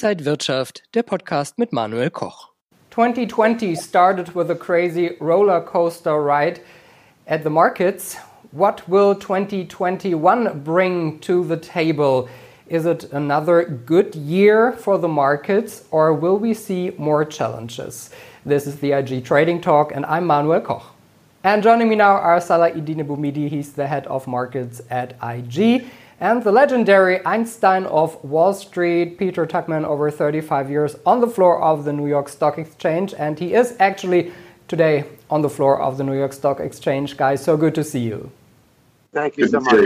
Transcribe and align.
Inside 0.00 0.24
Wirtschaft, 0.24 0.84
der 0.94 1.02
Podcast 1.02 1.58
mit 1.58 1.72
Manuel 1.72 2.08
Koch. 2.08 2.50
2020 2.90 3.74
started 3.74 4.32
with 4.32 4.48
a 4.48 4.54
crazy 4.54 5.16
roller 5.18 5.60
coaster 5.60 6.22
ride 6.22 6.60
at 7.26 7.42
the 7.42 7.50
markets. 7.50 8.16
What 8.52 8.88
will 8.88 9.16
2021 9.16 10.62
bring 10.62 11.18
to 11.22 11.42
the 11.42 11.56
table? 11.56 12.28
Is 12.68 12.86
it 12.86 13.12
another 13.12 13.64
good 13.64 14.14
year 14.14 14.70
for 14.70 15.00
the 15.00 15.08
markets 15.08 15.82
or 15.90 16.14
will 16.14 16.38
we 16.38 16.54
see 16.54 16.92
more 16.96 17.24
challenges? 17.24 18.10
This 18.46 18.68
is 18.68 18.76
the 18.76 18.92
IG 18.92 19.24
Trading 19.24 19.60
Talk 19.60 19.90
and 19.92 20.06
I'm 20.06 20.28
Manuel 20.28 20.60
Koch. 20.60 20.94
And 21.42 21.60
joining 21.60 21.88
me 21.88 21.96
now 21.96 22.12
are 22.12 22.40
Salah 22.40 22.70
Eddine 22.70 23.04
Bouhmidi, 23.04 23.48
he's 23.48 23.72
the 23.72 23.88
head 23.88 24.06
of 24.06 24.28
markets 24.28 24.80
at 24.90 25.16
IG, 25.20 25.86
and 26.20 26.42
the 26.42 26.50
legendary 26.50 27.24
Einstein 27.24 27.84
of 27.86 28.22
Wall 28.24 28.52
Street, 28.52 29.18
Peter 29.18 29.46
Tuchman, 29.46 29.84
over 29.84 30.10
35 30.10 30.70
years 30.70 30.96
on 31.06 31.20
the 31.20 31.28
floor 31.28 31.60
of 31.62 31.84
the 31.84 31.92
New 31.92 32.08
York 32.08 32.28
Stock 32.28 32.58
Exchange, 32.58 33.14
and 33.14 33.38
he 33.38 33.54
is 33.54 33.76
actually 33.78 34.32
today 34.66 35.04
on 35.30 35.42
the 35.42 35.48
floor 35.48 35.80
of 35.80 35.96
the 35.96 36.04
New 36.04 36.14
York 36.14 36.32
Stock 36.32 36.58
Exchange. 36.60 37.16
Guys, 37.16 37.42
so 37.42 37.56
good 37.56 37.74
to 37.76 37.84
see 37.84 38.00
you. 38.00 38.30
Thank 39.12 39.36
you 39.36 39.46
so 39.46 39.60
much. 39.60 39.84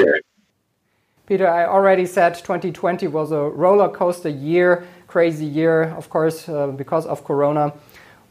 Peter, 1.26 1.48
I 1.48 1.66
already 1.66 2.06
said 2.06 2.34
2020 2.34 3.06
was 3.08 3.30
a 3.30 3.38
roller 3.38 3.88
coaster 3.88 4.28
year, 4.28 4.86
crazy 5.06 5.46
year, 5.46 5.94
of 5.96 6.08
course, 6.10 6.48
uh, 6.48 6.68
because 6.68 7.06
of 7.06 7.24
Corona. 7.24 7.72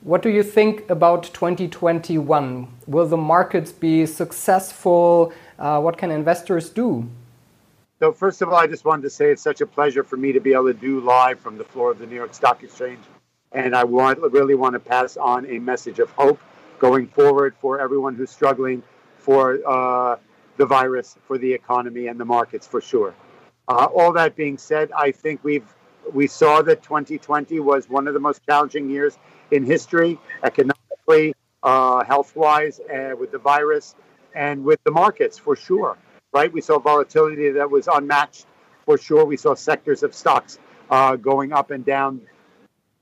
What 0.02 0.24
do 0.24 0.30
you 0.30 0.44
think 0.44 0.90
about 0.90 1.24
2021? 1.26 2.68
Will 2.88 3.08
the 3.08 3.18
markets 3.18 3.72
be 3.72 4.06
successful? 4.08 5.32
Uh, 5.60 5.80
what 5.80 5.98
can 5.98 6.10
investors 6.10 6.70
do? 6.72 7.08
So, 8.02 8.12
first 8.12 8.42
of 8.42 8.50
all, 8.50 8.56
I 8.56 8.66
just 8.66 8.84
wanted 8.84 9.04
to 9.04 9.12
say 9.12 9.30
it's 9.30 9.44
such 9.44 9.62
a 9.62 9.68
pleasure 9.68 10.04
for 10.04 10.18
me 10.18 10.32
to 10.32 10.40
be 10.40 10.54
able 10.54 10.66
to 10.66 10.74
do 10.74 11.02
live 11.02 11.40
from 11.40 11.60
the 11.60 11.64
floor 11.64 11.92
of 11.92 12.00
the 12.00 12.08
New 12.08 12.16
York 12.16 12.34
Stock 12.34 12.64
Exchange. 12.64 12.98
And 13.52 13.76
I 13.76 13.84
want, 13.84 14.20
really 14.32 14.56
want 14.56 14.74
to 14.74 14.80
pass 14.80 15.18
on 15.18 15.46
a 15.46 15.60
message 15.60 16.00
of 16.00 16.10
hope 16.10 16.40
going 16.80 17.06
forward 17.06 17.54
for 17.62 17.80
everyone 17.80 18.16
who's 18.16 18.32
struggling 18.32 18.82
for 19.18 19.60
uh, 19.68 20.16
the 20.58 20.66
virus, 20.66 21.16
for 21.28 21.38
the 21.38 21.54
economy 21.54 22.08
and 22.08 22.20
the 22.20 22.26
markets 22.26 22.66
for 22.66 22.82
sure. 22.82 23.14
Uh, 23.68 23.88
all 23.94 24.14
that 24.14 24.36
being 24.36 24.58
said, 24.58 24.92
I 24.94 25.12
think 25.12 25.44
we've 25.44 25.72
we 26.12 26.26
saw 26.26 26.64
that 26.64 26.82
2020 26.82 27.60
was 27.60 27.88
one 27.88 28.08
of 28.08 28.16
the 28.16 28.20
most 28.20 28.42
challenging 28.48 28.90
years 28.90 29.16
in 29.52 29.64
history, 29.64 30.18
economically, 30.42 31.36
uh, 31.62 32.04
health-wise, 32.04 32.80
uh, 32.80 33.12
with 33.16 33.32
the 33.32 33.38
virus, 33.38 33.94
and 34.34 34.64
with 34.64 34.84
the 34.86 34.92
markets 34.92 35.38
for 35.38 35.56
sure. 35.56 36.00
Right? 36.34 36.52
We 36.52 36.62
saw 36.62 36.80
volatility 36.80 37.50
that 37.52 37.70
was 37.70 37.88
unmatched 37.88 38.46
for 38.86 38.98
sure. 38.98 39.26
We 39.26 39.38
saw 39.38 39.54
sectors 39.54 40.04
of 40.04 40.16
stocks 40.16 40.60
uh, 40.90 41.16
going 41.16 41.54
up 41.54 41.72
and 41.72 41.86
down, 41.86 42.22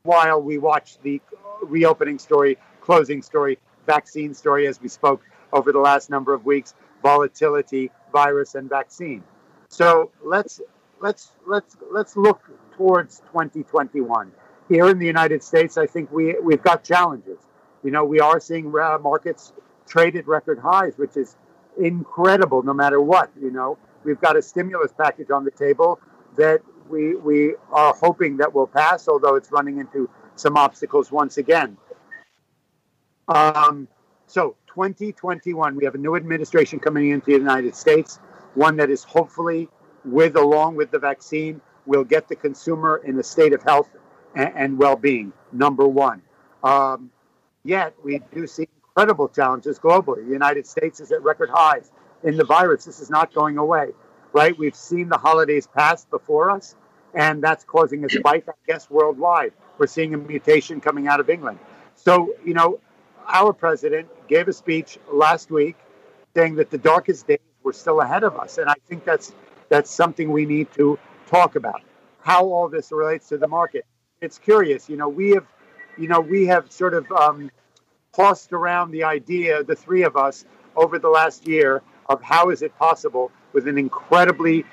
while 0.03 0.41
we 0.41 0.57
watched 0.57 1.01
the 1.03 1.21
reopening 1.61 2.19
story, 2.19 2.57
closing 2.81 3.21
story, 3.21 3.59
vaccine 3.85 4.33
story, 4.33 4.67
as 4.67 4.81
we 4.81 4.87
spoke 4.87 5.21
over 5.51 5.71
the 5.71 5.79
last 5.79 6.09
number 6.09 6.33
of 6.33 6.45
weeks 6.45 6.73
volatility, 7.01 7.91
virus, 8.11 8.55
and 8.55 8.69
vaccine. 8.69 9.23
So 9.69 10.11
let's 10.23 10.61
let's 10.99 11.31
let's 11.47 11.77
let's 11.91 12.17
look 12.17 12.41
towards 12.75 13.19
2021. 13.31 14.31
Here 14.67 14.89
in 14.89 14.99
the 14.99 15.05
United 15.05 15.43
States, 15.43 15.77
I 15.77 15.85
think 15.85 16.11
we 16.11 16.35
we've 16.39 16.61
got 16.61 16.83
challenges. 16.83 17.39
You 17.83 17.91
know, 17.91 18.03
we 18.03 18.19
are 18.19 18.39
seeing 18.39 18.67
uh, 18.67 18.97
markets 18.99 19.53
trade 19.87 20.15
at 20.15 20.27
record 20.27 20.59
highs, 20.59 20.97
which 20.97 21.15
is 21.17 21.35
incredible. 21.79 22.63
No 22.63 22.73
matter 22.73 23.01
what, 23.01 23.31
you 23.39 23.51
know, 23.51 23.77
we've 24.03 24.19
got 24.19 24.37
a 24.37 24.41
stimulus 24.41 24.91
package 24.97 25.29
on 25.31 25.43
the 25.45 25.51
table 25.51 25.99
that 26.37 26.61
we 26.89 27.15
we 27.15 27.55
are 27.71 27.93
hoping 27.93 28.37
that 28.37 28.53
will 28.53 28.67
pass, 28.67 29.07
although 29.07 29.35
it's 29.35 29.51
running 29.51 29.79
into 29.79 30.09
some 30.35 30.57
obstacles 30.57 31.11
once 31.11 31.37
again. 31.37 31.77
Um, 33.27 33.87
so 34.27 34.55
2021, 34.67 35.75
we 35.75 35.85
have 35.85 35.95
a 35.95 35.97
new 35.97 36.15
administration 36.15 36.79
coming 36.79 37.09
into 37.09 37.27
the 37.27 37.37
United 37.37 37.75
States, 37.75 38.19
one 38.55 38.77
that 38.77 38.89
is 38.89 39.03
hopefully, 39.03 39.69
with 40.05 40.35
along 40.35 40.75
with 40.75 40.91
the 40.91 40.99
vaccine, 40.99 41.61
will 41.85 42.03
get 42.03 42.27
the 42.27 42.35
consumer 42.35 43.01
in 43.05 43.19
a 43.19 43.23
state 43.23 43.53
of 43.53 43.61
health 43.63 43.89
and, 44.35 44.51
and 44.55 44.77
well-being. 44.77 45.33
Number 45.51 45.87
one. 45.87 46.21
Um, 46.63 47.11
yet 47.63 47.93
we 48.03 48.21
do 48.33 48.47
see 48.47 48.67
incredible 48.99 49.29
challenges 49.29 49.79
globally. 49.79 50.25
The 50.25 50.33
United 50.33 50.67
States 50.67 50.99
is 50.99 51.13
at 51.13 51.23
record 51.23 51.49
highs 51.49 51.89
in 52.23 52.35
the 52.35 52.43
virus. 52.43 52.83
This 52.83 52.99
is 52.99 53.09
not 53.09 53.33
going 53.33 53.57
away, 53.57 53.91
right? 54.33 54.57
We've 54.57 54.75
seen 54.75 55.07
the 55.07 55.17
holidays 55.17 55.69
pass 55.73 56.03
before 56.03 56.51
us, 56.51 56.75
and 57.13 57.41
that's 57.41 57.63
causing 57.63 58.03
a 58.03 58.09
spike, 58.09 58.43
I 58.49 58.51
guess, 58.67 58.89
worldwide. 58.89 59.53
We're 59.77 59.87
seeing 59.87 60.13
a 60.15 60.17
mutation 60.17 60.81
coming 60.81 61.07
out 61.07 61.21
of 61.21 61.29
England. 61.29 61.59
So, 61.95 62.35
you 62.43 62.53
know, 62.53 62.81
our 63.25 63.53
president 63.53 64.09
gave 64.27 64.49
a 64.49 64.53
speech 64.53 64.99
last 65.09 65.49
week 65.49 65.77
saying 66.35 66.55
that 66.55 66.69
the 66.69 66.77
darkest 66.77 67.25
days 67.25 67.39
were 67.63 67.71
still 67.71 68.01
ahead 68.01 68.25
of 68.25 68.37
us, 68.37 68.57
and 68.57 68.69
I 68.69 68.75
think 68.89 69.05
that's 69.05 69.31
that's 69.69 69.89
something 69.89 70.29
we 70.29 70.45
need 70.45 70.73
to 70.73 70.99
talk 71.27 71.55
about. 71.55 71.81
How 72.19 72.43
all 72.47 72.67
this 72.67 72.91
relates 72.91 73.29
to 73.29 73.37
the 73.37 73.47
market. 73.47 73.85
It's 74.19 74.37
curious, 74.37 74.89
you 74.89 74.97
know. 74.97 75.07
We 75.07 75.29
have, 75.29 75.45
you 75.97 76.09
know, 76.09 76.19
we 76.19 76.47
have 76.47 76.69
sort 76.69 76.93
of 76.93 77.09
um, 77.13 77.49
tossed 78.13 78.53
around 78.53 78.91
the 78.91 79.03
idea, 79.03 79.63
the 79.63 79.75
three 79.75 80.03
of 80.03 80.15
us, 80.15 80.45
over 80.75 80.99
the 80.99 81.09
last 81.09 81.47
year 81.47 81.81
of 82.07 82.21
how 82.21 82.49
is 82.49 82.61
it 82.61 82.75
possible 82.77 83.31
with 83.53 83.67
an 83.67 83.77
incredibly 83.77 84.65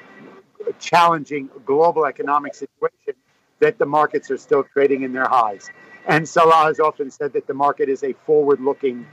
challenging 0.78 1.48
global 1.64 2.06
economic 2.06 2.54
situation 2.54 3.14
that 3.60 3.78
the 3.78 3.86
markets 3.86 4.30
are 4.30 4.36
still 4.36 4.64
trading 4.64 5.02
in 5.02 5.12
their 5.12 5.28
highs. 5.28 5.70
And 6.06 6.28
Salah 6.28 6.66
has 6.66 6.78
often 6.80 7.10
said 7.10 7.32
that 7.32 7.46
the 7.46 7.54
market 7.54 7.88
is 7.88 8.02
a 8.02 8.12
forward 8.12 8.60
looking 8.60 9.06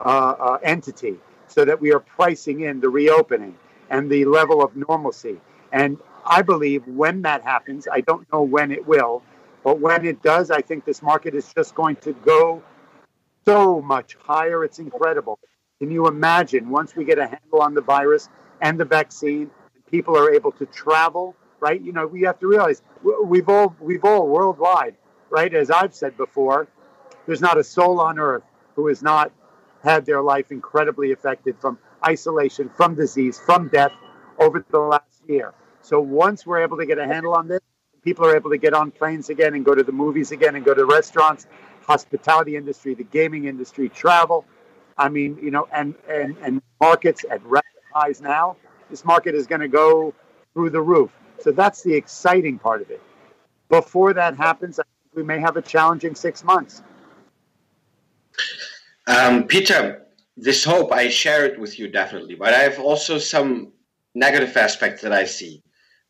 uh, 0.00 0.34
uh, 0.38 0.58
entity, 0.62 1.16
so 1.48 1.64
that 1.64 1.80
we 1.80 1.92
are 1.92 2.00
pricing 2.00 2.60
in 2.60 2.80
the 2.80 2.88
reopening 2.88 3.56
and 3.90 4.10
the 4.10 4.24
level 4.24 4.62
of 4.62 4.76
normalcy. 4.76 5.40
And 5.72 5.98
I 6.24 6.42
believe 6.42 6.86
when 6.86 7.22
that 7.22 7.42
happens, 7.42 7.88
I 7.90 8.02
don't 8.02 8.30
know 8.32 8.42
when 8.42 8.70
it 8.70 8.86
will, 8.86 9.22
but 9.64 9.80
when 9.80 10.06
it 10.06 10.22
does, 10.22 10.50
I 10.50 10.60
think 10.60 10.84
this 10.84 11.02
market 11.02 11.34
is 11.34 11.52
just 11.52 11.74
going 11.74 11.96
to 11.96 12.12
go 12.12 12.62
so 13.48 13.80
much 13.82 14.16
higher. 14.22 14.64
It's 14.64 14.78
incredible. 14.78 15.38
Can 15.80 15.90
you 15.90 16.06
imagine 16.06 16.70
once 16.70 16.96
we 16.96 17.04
get 17.04 17.18
a 17.18 17.26
handle 17.26 17.60
on 17.60 17.74
the 17.74 17.80
virus 17.80 18.28
and 18.60 18.78
the 18.78 18.84
vaccine, 18.84 19.50
and 19.74 19.86
people 19.90 20.16
are 20.16 20.32
able 20.32 20.52
to 20.52 20.66
travel, 20.66 21.36
right? 21.60 21.80
You 21.80 21.92
know, 21.92 22.06
we 22.06 22.22
have 22.22 22.38
to 22.40 22.46
realize 22.46 22.82
we've 23.24 23.48
all 23.48 23.74
we've 23.80 24.04
all 24.04 24.28
worldwide 24.28 24.96
right? 25.30 25.52
As 25.54 25.70
I've 25.70 25.94
said 25.94 26.16
before, 26.16 26.68
there's 27.26 27.40
not 27.40 27.58
a 27.58 27.64
soul 27.64 28.00
on 28.00 28.18
earth 28.18 28.44
who 28.76 28.88
has 28.88 29.02
not 29.02 29.32
had 29.82 30.06
their 30.06 30.22
life 30.22 30.50
incredibly 30.50 31.12
affected 31.12 31.56
from 31.60 31.78
isolation, 32.06 32.70
from 32.70 32.94
disease, 32.94 33.38
from 33.38 33.68
death 33.68 33.92
over 34.38 34.64
the 34.70 34.78
last 34.78 35.22
year. 35.28 35.52
So 35.82 36.00
once 36.00 36.46
we're 36.46 36.62
able 36.62 36.78
to 36.78 36.86
get 36.86 36.98
a 36.98 37.06
handle 37.06 37.34
on 37.34 37.48
this, 37.48 37.60
people 38.02 38.26
are 38.26 38.36
able 38.36 38.50
to 38.50 38.58
get 38.58 38.74
on 38.74 38.90
planes 38.90 39.28
again 39.28 39.54
and 39.54 39.64
go 39.64 39.74
to 39.74 39.82
the 39.82 39.92
movies 39.92 40.32
again 40.32 40.56
and 40.56 40.64
go 40.64 40.74
to 40.74 40.84
restaurants, 40.84 41.46
hospitality 41.88 42.54
industry, 42.56 42.94
the 42.94 43.04
gaming 43.04 43.46
industry, 43.46 43.88
travel. 43.88 44.44
I 44.96 45.08
mean, 45.08 45.38
you 45.42 45.50
know, 45.50 45.66
and 45.72 45.94
and 46.08 46.36
and 46.42 46.62
markets 46.80 47.24
at 47.30 47.44
record 47.44 47.82
highs 47.92 48.20
now. 48.20 48.56
This 48.90 49.04
market 49.04 49.34
is 49.34 49.46
going 49.46 49.60
to 49.60 49.68
go 49.68 50.14
through 50.52 50.70
the 50.70 50.80
roof. 50.80 51.10
So 51.40 51.50
that's 51.50 51.82
the 51.82 51.94
exciting 51.94 52.58
part 52.58 52.82
of 52.82 52.90
it. 52.90 53.02
Before 53.68 54.12
that 54.12 54.36
happens, 54.36 54.78
I 54.78 54.82
think 54.82 55.16
we 55.16 55.22
may 55.22 55.38
have 55.40 55.56
a 55.56 55.62
challenging 55.62 56.14
six 56.14 56.44
months. 56.44 56.82
Um, 59.06 59.44
Peter, 59.44 60.06
this 60.36 60.64
hope 60.64 60.92
I 60.92 61.08
share 61.08 61.44
it 61.46 61.58
with 61.58 61.78
you 61.78 61.88
definitely, 61.88 62.34
but 62.34 62.54
I 62.54 62.58
have 62.58 62.78
also 62.78 63.18
some 63.18 63.72
negative 64.14 64.56
aspects 64.56 65.02
that 65.02 65.12
I 65.12 65.24
see. 65.24 65.62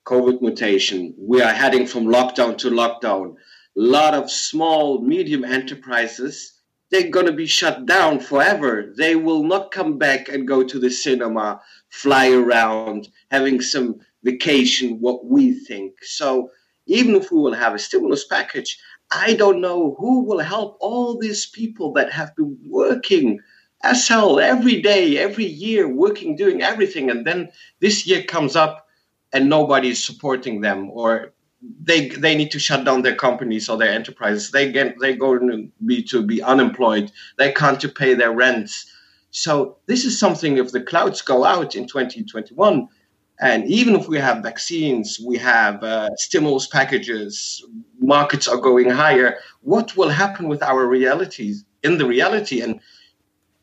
COVID 0.06 0.40
mutation. 0.40 1.14
We 1.18 1.42
are 1.42 1.52
heading 1.52 1.86
from 1.86 2.06
lockdown 2.06 2.56
to 2.58 2.70
lockdown. 2.70 3.36
Lot 3.80 4.12
of 4.12 4.28
small, 4.28 5.00
medium 5.00 5.44
enterprises, 5.44 6.54
they're 6.90 7.10
going 7.10 7.26
to 7.26 7.32
be 7.32 7.46
shut 7.46 7.86
down 7.86 8.18
forever. 8.18 8.92
They 8.96 9.14
will 9.14 9.44
not 9.44 9.70
come 9.70 9.98
back 9.98 10.28
and 10.28 10.48
go 10.48 10.64
to 10.64 10.80
the 10.80 10.90
cinema, 10.90 11.60
fly 11.88 12.30
around, 12.32 13.08
having 13.30 13.60
some 13.60 14.00
vacation, 14.24 15.00
what 15.00 15.26
we 15.26 15.52
think. 15.52 15.94
So 16.02 16.50
even 16.86 17.14
if 17.14 17.30
we 17.30 17.38
will 17.38 17.54
have 17.54 17.72
a 17.72 17.78
stimulus 17.78 18.26
package, 18.26 18.80
I 19.12 19.34
don't 19.34 19.60
know 19.60 19.94
who 20.00 20.24
will 20.24 20.40
help 20.40 20.76
all 20.80 21.16
these 21.16 21.46
people 21.46 21.92
that 21.92 22.10
have 22.10 22.34
been 22.34 22.58
working 22.66 23.38
as 23.84 24.08
hell 24.08 24.40
every 24.40 24.82
day, 24.82 25.18
every 25.18 25.46
year, 25.46 25.88
working, 25.88 26.34
doing 26.34 26.62
everything. 26.62 27.10
And 27.10 27.24
then 27.24 27.50
this 27.78 28.08
year 28.08 28.24
comes 28.24 28.56
up 28.56 28.88
and 29.32 29.48
nobody 29.48 29.90
is 29.90 30.04
supporting 30.04 30.62
them 30.62 30.90
or 30.90 31.32
they 31.62 32.08
they 32.08 32.36
need 32.36 32.50
to 32.52 32.58
shut 32.58 32.84
down 32.84 33.02
their 33.02 33.16
companies 33.16 33.68
or 33.68 33.76
their 33.76 33.90
enterprises. 33.90 34.50
They 34.50 34.70
get 34.70 34.96
they're 35.00 35.16
going 35.16 35.48
to 35.48 35.68
be 35.84 36.02
to 36.04 36.22
be 36.22 36.42
unemployed. 36.42 37.10
They 37.36 37.52
can't 37.52 37.80
to 37.80 37.88
pay 37.88 38.14
their 38.14 38.32
rents. 38.32 38.86
So 39.30 39.78
this 39.86 40.04
is 40.04 40.18
something 40.18 40.56
if 40.56 40.72
the 40.72 40.80
clouds 40.80 41.20
go 41.22 41.44
out 41.44 41.74
in 41.74 41.86
2021, 41.86 42.88
And 43.40 43.64
even 43.66 43.94
if 43.94 44.08
we 44.08 44.18
have 44.18 44.42
vaccines, 44.42 45.20
we 45.24 45.38
have 45.38 45.82
uh, 45.84 46.08
stimulus 46.16 46.66
packages, 46.66 47.64
markets 48.00 48.48
are 48.48 48.56
going 48.56 48.90
higher. 48.90 49.38
What 49.60 49.96
will 49.96 50.08
happen 50.08 50.48
with 50.48 50.62
our 50.62 50.86
realities 50.86 51.64
in 51.82 51.98
the 51.98 52.06
reality? 52.06 52.62
And 52.62 52.80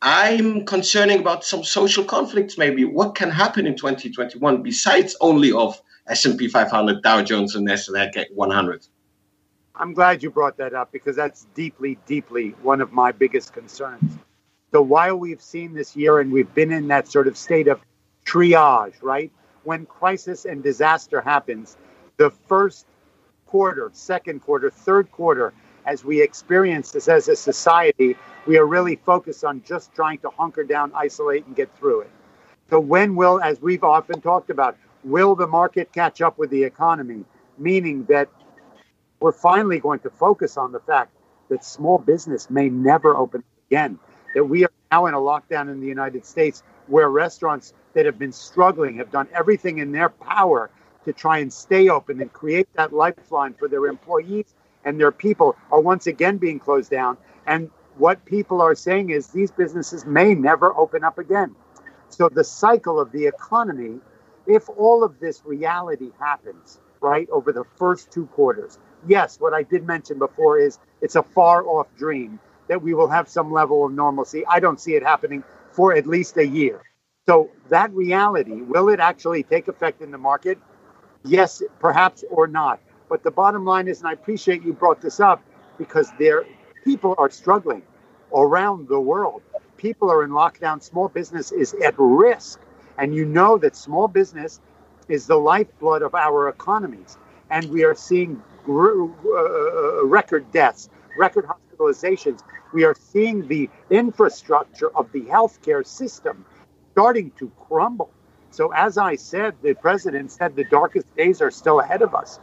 I'm 0.02 0.66
concerning 0.66 1.20
about 1.20 1.44
some 1.44 1.64
social 1.64 2.04
conflicts. 2.06 2.58
Maybe 2.58 2.86
what 2.86 3.16
can 3.16 3.32
happen 3.32 3.66
in 3.68 3.76
2021 3.76 4.64
besides 4.64 5.16
only 5.20 5.52
of 5.52 5.82
S&P 6.08 6.48
500, 6.48 7.02
Dow 7.02 7.22
Jones, 7.22 7.56
and 7.56 7.68
Nasdaq 7.68 8.26
100. 8.34 8.88
I'm 9.76 9.94
glad 9.94 10.24
you 10.24 10.30
brought 10.30 10.58
that 10.58 10.74
up 10.74 10.92
because 10.92 11.16
that's 11.16 11.48
deeply, 11.56 11.98
deeply 12.06 12.52
one 12.62 12.80
of 12.80 12.94
my 12.94 13.12
biggest 13.12 13.54
concerns. 13.54 14.18
So 14.72 14.82
while 14.82 15.18
we've 15.18 15.42
seen 15.42 15.74
this 15.74 15.96
year 15.96 16.20
and 16.20 16.32
we've 16.32 16.54
been 16.54 16.72
in 16.72 16.88
that 16.90 17.08
sort 17.08 17.28
of 17.28 17.38
state 17.38 17.68
of 17.68 17.82
triage, 18.26 18.94
right? 19.02 19.32
When 19.64 19.86
crisis 19.86 20.46
and 20.46 20.62
disaster 20.64 21.22
happens, 21.22 21.76
the 22.18 22.30
first 22.30 22.86
quarter, 23.46 23.90
second 23.94 24.42
quarter, 24.42 24.70
third 24.70 25.12
quarter, 25.12 25.54
as 25.86 26.04
we 26.04 26.22
experience 26.22 26.92
this 26.92 27.08
as 27.08 27.28
a 27.28 27.36
society, 27.36 28.16
we 28.48 28.58
are 28.58 28.66
really 28.66 28.96
focused 28.96 29.44
on 29.44 29.62
just 29.64 29.94
trying 29.94 30.20
to 30.20 30.30
hunker 30.30 30.64
down, 30.64 30.92
isolate, 30.96 31.46
and 31.46 31.56
get 31.56 31.76
through 31.78 32.02
it. 32.02 32.12
So 32.70 32.80
when 32.80 33.16
will, 33.16 33.40
as 33.42 33.62
we've 33.62 33.84
often 33.84 34.22
talked 34.22 34.50
about, 34.50 34.78
will 35.06 35.36
the 35.36 35.48
market 35.48 35.94
catch 35.94 36.22
up 36.22 36.38
with 36.38 36.50
the 36.50 36.64
economy? 36.64 37.24
Meaning 37.58 38.06
that 38.06 38.28
we're 39.20 39.32
finally 39.32 39.80
going 39.80 40.00
to 40.00 40.10
focus 40.10 40.58
on 40.58 40.72
the 40.72 40.80
fact 40.80 41.16
that 41.50 41.64
small 41.64 41.98
business 41.98 42.50
may 42.50 42.70
never 42.70 43.16
open 43.16 43.44
again. 43.70 44.00
That 44.34 44.44
we 44.44 44.66
are 44.66 44.72
now 44.92 45.06
in 45.06 45.14
a 45.14 45.20
lockdown 45.20 45.72
in 45.72 45.80
the 45.80 45.88
United 45.88 46.26
States 46.26 46.64
where 46.88 47.08
restaurants 47.10 47.74
that 47.94 48.06
have 48.06 48.20
been 48.20 48.34
struggling 48.34 48.98
have 48.98 49.12
done 49.12 49.30
everything 49.34 49.78
in 49.78 49.92
their 49.92 50.10
power 50.10 50.70
to 51.06 51.14
try 51.14 51.38
and 51.38 51.54
stay 51.54 51.88
open 51.88 52.20
and 52.20 52.34
create 52.34 52.68
that 52.74 52.92
lifeline 52.92 53.54
for 53.54 53.68
their 53.68 53.86
employees 53.86 54.54
and 54.84 55.00
their 55.00 55.12
people 55.12 55.56
are 55.72 55.80
once 55.80 56.08
again 56.08 56.38
being 56.38 56.60
closed 56.60 56.92
down. 56.92 57.18
And 57.46 57.70
what 57.98 58.26
people 58.26 58.62
are 58.62 58.76
saying 58.76 59.12
is 59.12 59.28
these 59.28 59.52
businesses 59.52 60.06
may 60.06 60.34
never 60.36 60.76
open 60.76 61.04
up 61.04 61.18
again. 61.18 61.56
So 62.10 62.30
the 62.30 62.44
cycle 62.44 63.00
of 63.00 63.12
the 63.12 63.26
economy, 63.26 64.00
if 64.48 64.70
all 64.70 65.04
of 65.04 65.20
this 65.20 65.42
reality 65.46 66.12
happens, 66.20 66.80
right, 67.02 67.30
over 67.30 67.52
the 67.52 67.64
first 67.78 68.12
two 68.12 68.26
quarters, 68.28 68.80
yes, 69.08 69.40
what 69.40 69.54
I 69.54 69.64
did 69.64 69.86
mention 69.86 70.20
before 70.20 70.60
is 70.60 70.80
it's 71.02 71.16
a 71.16 71.24
far 71.24 71.66
off 71.66 71.88
dream 71.98 72.40
that 72.68 72.82
we 72.82 72.94
will 72.94 73.10
have 73.10 73.28
some 73.28 73.52
level 73.52 73.86
of 73.86 73.92
normalcy. 73.94 74.46
I 74.48 74.60
don't 74.60 74.80
see 74.80 74.96
it 74.96 75.04
happening 75.04 75.44
for 75.72 75.94
at 75.96 76.08
least 76.08 76.38
a 76.38 76.48
year. 76.48 76.82
So 77.28 77.50
that 77.70 77.92
reality, 77.94 78.62
will 78.62 78.90
it 78.90 79.00
actually 79.00 79.44
take 79.44 79.68
effect 79.68 80.02
in 80.02 80.12
the 80.12 80.18
market? 80.18 80.60
Yes, 81.24 81.62
perhaps 81.80 82.24
or 82.30 82.48
not. 82.48 82.80
But 83.10 83.24
the 83.24 83.32
bottom 83.32 83.66
line 83.66 83.88
is, 83.88 84.00
and 84.00 84.08
I 84.08 84.14
appreciate 84.14 84.64
you 84.64 84.74
brought 84.74 85.02
this 85.02 85.20
up 85.20 85.44
because 85.78 86.12
there 86.20 86.46
people 86.84 87.16
are 87.18 87.30
struggling 87.30 87.84
around 88.34 88.88
the 88.88 89.00
world. 89.00 89.42
People 89.78 90.12
are 90.12 90.24
in 90.24 90.32
lockdown. 90.32 90.82
Small 90.82 91.10
business 91.10 91.52
is 91.52 91.74
at 91.84 91.96
risk. 91.98 92.60
And 92.98 93.14
you 93.14 93.26
know 93.26 93.58
that 93.58 93.76
small 93.76 94.08
business 94.08 94.62
is 95.08 95.28
the 95.28 95.36
lifeblood 95.36 96.02
of 96.02 96.16
our 96.16 96.50
economies. 96.50 97.18
And 97.50 97.70
we 97.70 97.84
are 97.84 97.96
seeing 97.96 98.42
uh, 98.68 100.06
record 100.06 100.52
deaths, 100.52 100.90
record 101.18 101.46
hospitalizations. 101.46 102.42
We 102.74 102.84
are 102.84 102.96
seeing 102.96 103.48
the 103.48 103.70
infrastructure 103.90 104.90
of 104.96 105.12
the 105.12 105.22
healthcare 105.22 105.86
system 105.86 106.46
starting 106.94 107.32
to 107.38 107.52
crumble. 107.68 108.10
So, 108.52 108.72
as 108.74 108.98
I 108.98 109.16
said, 109.16 109.56
the 109.62 109.74
president 109.74 110.32
said 110.32 110.56
the 110.56 110.64
darkest 110.66 111.14
days 111.16 111.42
are 111.42 111.52
still 111.52 111.82
ahead 111.82 112.02
of 112.02 112.16
us. 112.16 112.40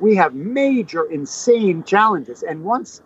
We 0.00 0.14
have 0.16 0.34
major, 0.34 1.04
insane 1.10 1.82
challenges. 1.82 2.42
And 2.42 2.62
once 2.62 3.00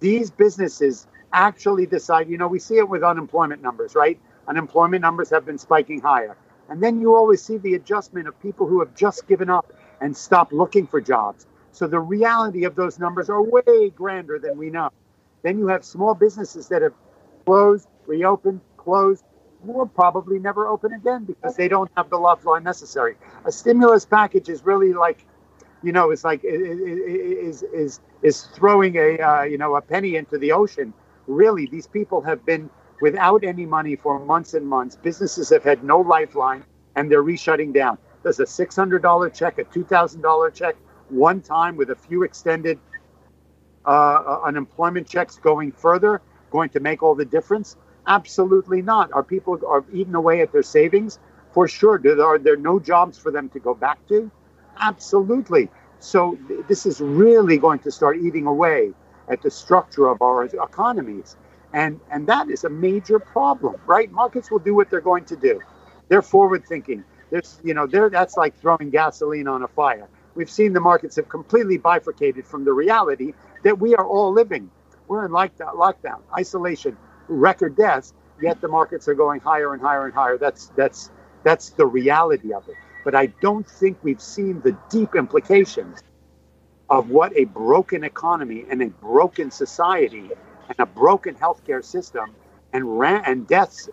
these 0.00 0.30
businesses 0.30 1.06
actually 1.32 1.86
decide, 1.86 2.28
you 2.28 2.38
know, 2.38 2.48
we 2.48 2.58
see 2.58 2.76
it 2.78 2.88
with 2.88 3.02
unemployment 3.04 3.62
numbers, 3.62 3.94
right? 3.94 4.18
Unemployment 4.48 5.02
numbers 5.02 5.30
have 5.30 5.44
been 5.44 5.58
spiking 5.58 6.00
higher. 6.00 6.36
And 6.68 6.82
then 6.82 7.00
you 7.00 7.14
always 7.14 7.42
see 7.42 7.58
the 7.58 7.74
adjustment 7.74 8.28
of 8.28 8.40
people 8.42 8.66
who 8.66 8.80
have 8.80 8.94
just 8.94 9.26
given 9.28 9.50
up 9.50 9.72
and 10.00 10.16
stopped 10.16 10.52
looking 10.52 10.86
for 10.86 11.00
jobs. 11.00 11.46
So 11.72 11.86
the 11.86 12.00
reality 12.00 12.64
of 12.64 12.74
those 12.74 12.98
numbers 12.98 13.28
are 13.30 13.42
way 13.42 13.90
grander 13.90 14.38
than 14.38 14.58
we 14.58 14.70
know. 14.70 14.90
Then 15.42 15.58
you 15.58 15.68
have 15.68 15.84
small 15.84 16.14
businesses 16.14 16.68
that 16.68 16.82
have 16.82 16.94
closed, 17.44 17.88
reopened, 18.06 18.60
closed, 18.76 19.24
will 19.62 19.86
probably 19.86 20.38
never 20.38 20.66
open 20.68 20.92
again 20.92 21.24
because 21.24 21.56
they 21.56 21.68
don't 21.68 21.90
have 21.96 22.10
the 22.10 22.16
love 22.16 22.44
line 22.44 22.64
necessary. 22.64 23.16
A 23.44 23.52
stimulus 23.52 24.04
package 24.04 24.48
is 24.48 24.64
really 24.64 24.92
like, 24.92 25.24
you 25.82 25.92
know, 25.92 26.10
it's 26.10 26.24
like 26.24 26.40
is 26.44 27.62
is 27.62 28.00
is 28.22 28.42
throwing 28.54 28.96
a 28.96 29.18
uh, 29.18 29.42
you 29.42 29.58
know 29.58 29.76
a 29.76 29.80
penny 29.80 30.16
into 30.16 30.38
the 30.38 30.52
ocean. 30.52 30.92
Really, 31.26 31.66
these 31.66 31.86
people 31.86 32.20
have 32.22 32.44
been 32.46 32.70
without 33.00 33.44
any 33.44 33.66
money 33.66 33.96
for 33.96 34.18
months 34.18 34.54
and 34.54 34.66
months. 34.66 34.96
Businesses 34.96 35.50
have 35.50 35.64
had 35.64 35.84
no 35.84 36.00
lifeline, 36.00 36.64
and 36.94 37.10
they're 37.10 37.22
re-shutting 37.22 37.72
down. 37.72 37.98
Does 38.24 38.40
a 38.40 38.46
six 38.46 38.74
hundred 38.74 39.02
dollar 39.02 39.30
check, 39.30 39.58
a 39.58 39.64
two 39.64 39.84
thousand 39.84 40.22
dollar 40.22 40.50
check, 40.50 40.76
one 41.08 41.40
time 41.40 41.76
with 41.76 41.90
a 41.90 41.94
few 41.94 42.24
extended 42.24 42.78
uh, 43.84 43.88
uh, 43.88 44.40
unemployment 44.44 45.08
checks 45.08 45.38
going 45.38 45.70
further 45.72 46.20
going 46.50 46.68
to 46.70 46.80
make 46.80 47.02
all 47.02 47.14
the 47.14 47.24
difference? 47.24 47.76
Absolutely 48.06 48.82
not. 48.82 49.12
Are 49.12 49.22
people 49.22 49.60
are 49.66 49.84
eating 49.92 50.14
away 50.14 50.40
at 50.40 50.52
their 50.52 50.62
savings? 50.62 51.18
For 51.52 51.68
sure. 51.68 52.00
Are 52.22 52.38
there 52.38 52.56
no 52.56 52.78
jobs 52.78 53.18
for 53.18 53.30
them 53.30 53.48
to 53.50 53.58
go 53.58 53.74
back 53.74 54.06
to? 54.08 54.30
Absolutely. 54.78 55.68
So 55.98 56.38
this 56.68 56.86
is 56.86 57.00
really 57.00 57.58
going 57.58 57.78
to 57.80 57.90
start 57.90 58.18
eating 58.18 58.46
away 58.46 58.92
at 59.28 59.42
the 59.42 59.50
structure 59.50 60.06
of 60.08 60.22
our 60.22 60.44
economies. 60.44 61.36
And, 61.72 62.00
and 62.10 62.26
that 62.28 62.48
is 62.50 62.64
a 62.64 62.70
major 62.70 63.18
problem, 63.18 63.76
right? 63.86 64.10
Markets 64.10 64.50
will 64.50 64.58
do 64.60 64.74
what 64.74 64.90
they're 64.90 65.00
going 65.00 65.24
to 65.26 65.36
do. 65.36 65.60
They're 66.08 66.22
forward 66.22 66.64
thinking. 66.66 67.04
There's, 67.30 67.60
you 67.64 67.74
know, 67.74 67.86
they're, 67.86 68.08
that's 68.08 68.36
like 68.36 68.58
throwing 68.60 68.90
gasoline 68.90 69.48
on 69.48 69.62
a 69.62 69.68
fire 69.68 70.08
we've 70.36 70.50
seen 70.50 70.72
the 70.72 70.80
markets 70.80 71.16
have 71.16 71.28
completely 71.28 71.78
bifurcated 71.78 72.46
from 72.46 72.64
the 72.64 72.72
reality 72.72 73.32
that 73.64 73.78
we 73.78 73.96
are 73.96 74.06
all 74.06 74.32
living. 74.32 74.70
We're 75.08 75.24
in 75.24 75.32
like 75.32 75.56
lockdown, 75.58 76.20
isolation, 76.36 76.96
record 77.26 77.76
deaths, 77.76 78.12
yet 78.40 78.60
the 78.60 78.68
markets 78.68 79.08
are 79.08 79.14
going 79.14 79.40
higher 79.40 79.72
and 79.72 79.82
higher 79.82 80.04
and 80.04 80.14
higher. 80.14 80.38
That's 80.38 80.66
that's 80.76 81.10
that's 81.42 81.70
the 81.70 81.86
reality 81.86 82.52
of 82.52 82.68
it. 82.68 82.74
But 83.04 83.14
I 83.14 83.26
don't 83.40 83.66
think 83.66 83.98
we've 84.02 84.20
seen 84.20 84.60
the 84.60 84.76
deep 84.90 85.14
implications 85.14 86.02
of 86.90 87.10
what 87.10 87.36
a 87.36 87.44
broken 87.44 88.04
economy 88.04 88.64
and 88.70 88.82
a 88.82 88.86
broken 88.86 89.50
society 89.50 90.30
and 90.68 90.78
a 90.78 90.86
broken 90.86 91.34
healthcare 91.34 91.84
system 91.84 92.34
and 92.72 92.98
ran- 92.98 93.24
and 93.24 93.46
deaths 93.46 93.88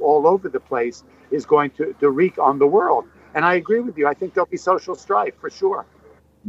all 0.00 0.26
over 0.26 0.48
the 0.48 0.60
place 0.60 1.04
is 1.30 1.46
going 1.46 1.70
to, 1.70 1.94
to 2.00 2.10
wreak 2.10 2.38
on 2.38 2.58
the 2.58 2.66
world. 2.66 3.04
And 3.34 3.44
I 3.44 3.54
agree 3.54 3.80
with 3.80 3.98
you. 3.98 4.06
I 4.06 4.14
think 4.14 4.34
there'll 4.34 4.46
be 4.46 4.56
social 4.56 4.94
strife 4.94 5.34
for 5.40 5.50
sure. 5.50 5.86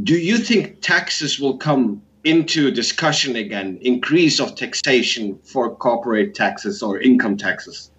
Do 0.03 0.17
you 0.17 0.37
think 0.37 0.81
taxes 0.81 1.39
will 1.39 1.57
come 1.57 2.01
into 2.23 2.71
discussion 2.71 3.35
again? 3.35 3.79
Increase 3.81 4.39
of 4.39 4.55
taxation 4.55 5.39
for 5.43 5.75
corporate 5.75 6.35
taxes 6.35 6.83
or 6.83 6.99
income 6.99 7.37
taxes? 7.37 7.91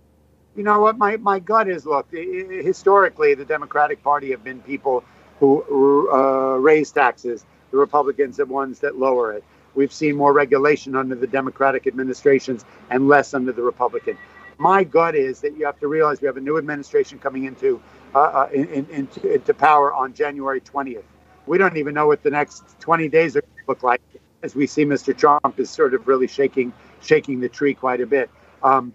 You 0.55 0.63
know 0.63 0.81
what? 0.81 0.99
My, 0.99 1.17
my 1.19 1.39
gut 1.39 1.69
is 1.69 1.87
look, 1.87 2.11
historically, 2.11 3.35
the 3.35 3.45
Democratic 3.45 4.03
Party 4.03 4.31
have 4.31 4.43
been 4.43 4.61
people 4.61 5.05
who 5.39 6.11
uh, 6.13 6.57
raise 6.57 6.91
taxes, 6.91 7.45
the 7.71 7.77
Republicans 7.77 8.41
are 8.41 8.45
ones 8.47 8.81
that 8.81 8.99
lower 8.99 9.33
it. 9.33 9.45
We've 9.75 9.93
seen 9.93 10.17
more 10.17 10.33
regulation 10.33 10.97
under 10.97 11.15
the 11.15 11.27
Democratic 11.27 11.87
administrations 11.87 12.65
and 12.91 13.09
less 13.09 13.35
under 13.35 13.53
the 13.53 13.63
Republican. 13.63 14.19
My 14.59 14.83
gut 14.83 15.15
is 15.15 15.41
that 15.41 15.57
you 15.57 15.67
have 15.67 15.79
to 15.81 15.89
realize 15.89 16.21
we 16.21 16.27
have 16.27 16.37
a 16.37 16.41
new 16.41 16.59
administration 16.59 17.19
coming 17.19 17.45
into 17.45 17.81
uh, 18.15 18.19
uh, 18.19 18.49
in, 18.53 18.69
in, 18.69 18.87
into, 18.91 19.35
into 19.35 19.55
power 19.55 19.93
on 19.93 20.15
January 20.15 20.61
20th. 20.61 21.05
We 21.47 21.59
don't 21.59 21.77
even 21.77 21.95
know 21.95 22.07
what 22.07 22.23
the 22.23 22.31
next 22.31 22.65
20 22.81 23.09
days 23.09 23.37
are 23.37 23.43
going 23.43 23.53
to 23.53 23.65
look 23.69 23.83
like, 23.83 24.03
as 24.43 24.55
we 24.55 24.67
see 24.67 24.85
Mr. 24.85 25.17
Trump 25.17 25.61
is 25.61 25.71
sort 25.71 25.95
of 25.95 26.09
really 26.09 26.27
shaking 26.27 26.73
shaking 27.01 27.41
the 27.41 27.49
tree 27.49 27.75
quite 27.75 28.01
a 28.01 28.07
bit. 28.07 28.31
Um, 28.63 28.93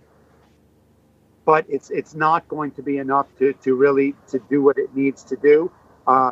but 1.45 1.65
it's 1.69 1.89
it's 1.89 2.15
not 2.15 2.47
going 2.47 2.71
to 2.71 2.81
be 2.81 2.97
enough 2.97 3.27
to, 3.39 3.53
to 3.53 3.75
really 3.75 4.15
to 4.29 4.39
do 4.49 4.61
what 4.61 4.77
it 4.77 4.95
needs 4.95 5.23
to 5.25 5.35
do. 5.35 5.71
Uh, 6.07 6.31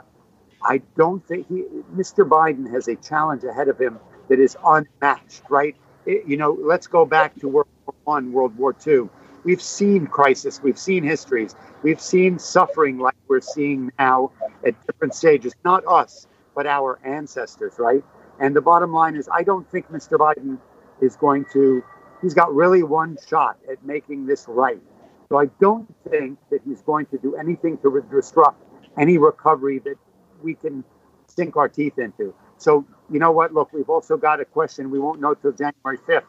I 0.63 0.81
don't 0.95 1.25
think 1.27 1.47
he, 1.47 1.63
Mr. 1.95 2.27
Biden 2.27 2.69
has 2.71 2.87
a 2.87 2.95
challenge 2.95 3.43
ahead 3.43 3.67
of 3.67 3.79
him 3.79 3.99
that 4.31 4.39
is 4.39 4.55
unmatched. 4.65 5.43
Right? 5.49 5.75
It, 6.05 6.25
you 6.25 6.37
know, 6.37 6.57
let's 6.59 6.87
go 6.87 7.05
back 7.05 7.35
to 7.41 7.49
World 7.49 7.67
War 7.85 7.95
One, 8.05 8.31
World 8.31 8.57
War 8.57 8.71
Two. 8.71 9.09
We've 9.43 9.61
seen 9.61 10.07
crisis, 10.07 10.61
we've 10.63 10.79
seen 10.79 11.03
histories, 11.03 11.55
we've 11.83 11.99
seen 11.99 12.39
suffering 12.39 12.97
like 12.99 13.15
we're 13.27 13.41
seeing 13.41 13.91
now 13.99 14.31
at 14.65 14.75
different 14.85 15.15
stages. 15.15 15.53
Not 15.65 15.83
us, 15.85 16.27
but 16.55 16.65
our 16.65 16.99
ancestors, 17.03 17.73
right? 17.77 18.03
And 18.39 18.55
the 18.55 18.61
bottom 18.61 18.93
line 18.93 19.15
is, 19.15 19.27
I 19.33 19.43
don't 19.43 19.69
think 19.69 19.91
Mr. 19.91 20.17
Biden 20.17 20.59
is 21.01 21.15
going 21.15 21.45
to, 21.53 21.83
he's 22.21 22.35
got 22.35 22.53
really 22.53 22.83
one 22.83 23.17
shot 23.27 23.57
at 23.69 23.83
making 23.83 24.27
this 24.27 24.45
right. 24.47 24.81
So 25.29 25.39
I 25.39 25.47
don't 25.59 25.91
think 26.09 26.37
that 26.51 26.61
he's 26.63 26.81
going 26.81 27.07
to 27.07 27.17
do 27.17 27.35
anything 27.35 27.79
to 27.79 28.05
disrupt 28.11 28.63
any 28.97 29.17
recovery 29.17 29.79
that 29.79 29.95
we 30.43 30.53
can 30.53 30.83
sink 31.27 31.57
our 31.57 31.67
teeth 31.67 31.97
into. 31.97 32.33
So, 32.57 32.85
you 33.11 33.19
know 33.19 33.31
what? 33.31 33.53
Look, 33.53 33.73
we've 33.73 33.89
also 33.89 34.17
got 34.17 34.39
a 34.41 34.45
question 34.45 34.91
we 34.91 34.99
won't 34.99 35.21
know 35.21 35.33
till 35.35 35.51
January 35.51 35.97
5th 36.07 36.23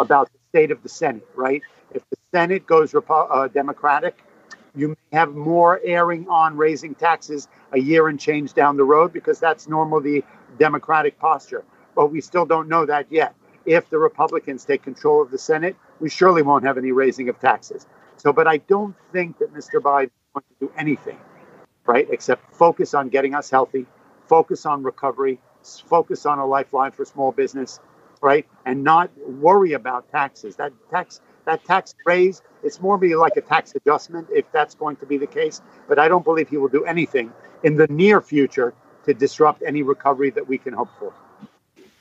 about 0.00 0.30
the 0.32 0.38
state 0.50 0.70
of 0.70 0.82
the 0.82 0.88
Senate, 0.88 1.26
right? 1.36 1.62
If 1.92 2.02
the 2.10 2.16
Senate 2.34 2.66
goes 2.66 2.92
Repo- 2.92 3.28
uh, 3.30 3.48
Democratic, 3.48 4.18
you 4.76 4.88
may 4.90 5.18
have 5.18 5.34
more 5.34 5.80
airing 5.84 6.28
on 6.28 6.56
raising 6.56 6.94
taxes 6.94 7.48
a 7.72 7.80
year 7.80 8.08
and 8.08 8.20
change 8.20 8.54
down 8.54 8.76
the 8.76 8.84
road 8.84 9.12
because 9.12 9.40
that's 9.40 9.68
normally 9.68 10.20
the 10.20 10.24
Democratic 10.58 11.18
posture. 11.18 11.64
But 11.96 12.08
we 12.12 12.20
still 12.20 12.46
don't 12.46 12.68
know 12.68 12.86
that 12.86 13.10
yet. 13.10 13.34
If 13.66 13.90
the 13.90 13.98
Republicans 13.98 14.64
take 14.64 14.82
control 14.82 15.22
of 15.22 15.30
the 15.30 15.38
Senate, 15.38 15.76
we 16.00 16.08
surely 16.08 16.42
won't 16.42 16.64
have 16.64 16.78
any 16.78 16.92
raising 16.92 17.28
of 17.28 17.38
taxes. 17.40 17.86
So, 18.16 18.32
but 18.32 18.46
I 18.46 18.58
don't 18.58 18.94
think 19.12 19.38
that 19.38 19.52
Mr. 19.52 19.80
Biden 19.80 20.10
going 20.34 20.44
to 20.60 20.66
do 20.68 20.72
anything, 20.78 21.18
right, 21.86 22.08
except 22.10 22.54
focus 22.54 22.94
on 22.94 23.08
getting 23.08 23.34
us 23.34 23.50
healthy, 23.50 23.86
focus 24.26 24.66
on 24.66 24.82
recovery, 24.82 25.40
focus 25.62 26.26
on 26.26 26.38
a 26.38 26.46
lifeline 26.46 26.92
for 26.92 27.04
small 27.04 27.32
business, 27.32 27.80
right, 28.20 28.46
and 28.64 28.84
not 28.84 29.10
worry 29.18 29.72
about 29.72 30.10
taxes. 30.10 30.56
That 30.56 30.72
tax 30.90 31.20
that 31.44 31.64
tax 31.64 31.94
raise, 32.04 32.42
it's 32.62 32.80
more 32.80 32.98
be 32.98 33.14
like 33.14 33.36
a 33.36 33.40
tax 33.40 33.74
adjustment 33.74 34.28
if 34.30 34.50
that's 34.52 34.74
going 34.74 34.96
to 34.96 35.06
be 35.06 35.16
the 35.16 35.26
case. 35.26 35.62
But 35.88 35.98
I 35.98 36.06
don't 36.06 36.24
believe 36.24 36.48
he 36.48 36.58
will 36.58 36.68
do 36.68 36.84
anything 36.84 37.32
in 37.62 37.76
the 37.76 37.86
near 37.86 38.20
future 38.20 38.74
to 39.04 39.14
disrupt 39.14 39.62
any 39.66 39.82
recovery 39.82 40.30
that 40.30 40.46
we 40.46 40.58
can 40.58 40.74
hope 40.74 40.90
for. 40.98 41.12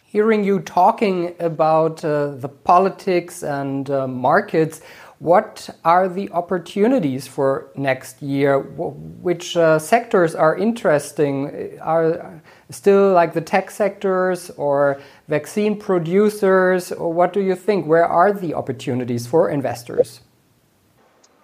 Hearing 0.03 0.43
you 0.43 0.59
talking 0.59 1.35
about 1.39 2.03
uh, 2.03 2.27
the 2.27 2.49
politics 2.49 3.43
and 3.43 3.89
uh, 3.89 4.07
markets, 4.07 4.81
what 5.19 5.69
are 5.83 6.07
the 6.07 6.29
opportunities 6.31 7.27
for 7.27 7.71
next 7.75 8.21
year? 8.21 8.59
Which 8.59 9.57
uh, 9.57 9.79
sectors 9.79 10.35
are 10.35 10.55
interesting? 10.55 11.79
Are 11.81 12.41
still 12.69 13.13
like 13.13 13.33
the 13.33 13.41
tech 13.41 13.71
sectors 13.71 14.51
or 14.51 15.01
vaccine 15.27 15.79
producers? 15.79 16.91
Or 16.91 17.11
what 17.11 17.33
do 17.33 17.41
you 17.41 17.55
think? 17.55 17.87
Where 17.87 18.05
are 18.05 18.31
the 18.31 18.53
opportunities 18.53 19.25
for 19.25 19.49
investors? 19.49 20.21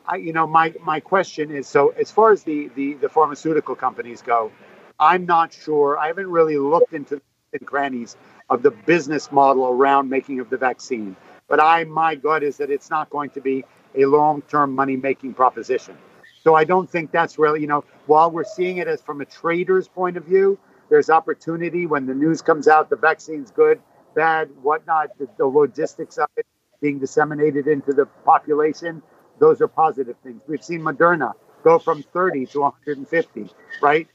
I, 0.05 0.17
you 0.17 0.33
know, 0.33 0.45
my, 0.45 0.73
my 0.83 0.99
question 0.99 1.49
is 1.49 1.67
so 1.67 1.89
as 1.99 2.11
far 2.11 2.31
as 2.31 2.43
the, 2.43 2.69
the, 2.75 2.93
the 2.95 3.09
pharmaceutical 3.09 3.75
companies 3.75 4.21
go, 4.21 4.51
I'm 4.99 5.25
not 5.25 5.51
sure. 5.51 5.97
I 5.97 6.07
haven't 6.07 6.29
really 6.29 6.57
looked 6.57 6.93
into 6.93 7.21
the 7.51 7.59
crannies 7.59 8.17
of 8.49 8.61
the 8.61 8.71
business 8.71 9.31
model 9.31 9.65
around 9.65 10.09
making 10.09 10.39
of 10.39 10.49
the 10.49 10.57
vaccine. 10.57 11.15
But 11.53 11.62
I, 11.62 11.83
my 11.83 12.15
gut 12.15 12.41
is 12.41 12.57
that 12.57 12.72
it's 12.72 12.89
not 12.89 13.12
going 13.12 13.29
to 13.29 13.39
be 13.39 13.63
a 13.93 14.05
long-term 14.05 14.74
money-making 14.74 15.36
proposition. 15.36 15.95
So 16.43 16.55
I 16.55 16.63
don't 16.63 16.89
think 16.89 17.12
that's 17.12 17.38
really, 17.38 17.62
you 17.62 17.67
know, 17.67 17.83
while 18.07 18.31
we're 18.31 18.43
seeing 18.43 18.77
it 18.77 18.88
as 18.88 19.03
from 19.03 19.22
a 19.22 19.25
trader's 19.25 19.88
point 19.88 20.17
of 20.17 20.25
view, 20.25 20.57
there's 20.89 21.12
opportunity 21.12 21.86
when 21.86 22.07
the 22.07 22.15
news 22.15 22.41
comes 22.41 22.67
out, 22.67 22.89
the 22.89 22.95
vaccine's 22.95 23.51
good, 23.51 23.79
bad, 24.15 24.50
whatnot, 24.63 25.15
the, 25.19 25.29
the 25.38 25.45
logistics 25.45 26.17
of 26.17 26.27
it 26.38 26.48
being 26.81 26.98
disseminated 26.98 27.67
into 27.67 27.93
the 27.93 28.07
population, 28.25 29.03
those 29.38 29.62
are 29.62 29.67
positive 29.67 30.15
things. 30.24 30.41
We've 30.48 30.63
seen 30.63 30.81
Moderna 30.81 31.33
go 31.63 31.77
from 31.77 32.01
30 32.01 32.48
to 32.48 32.62
150, 32.62 33.51
right? 33.79 34.07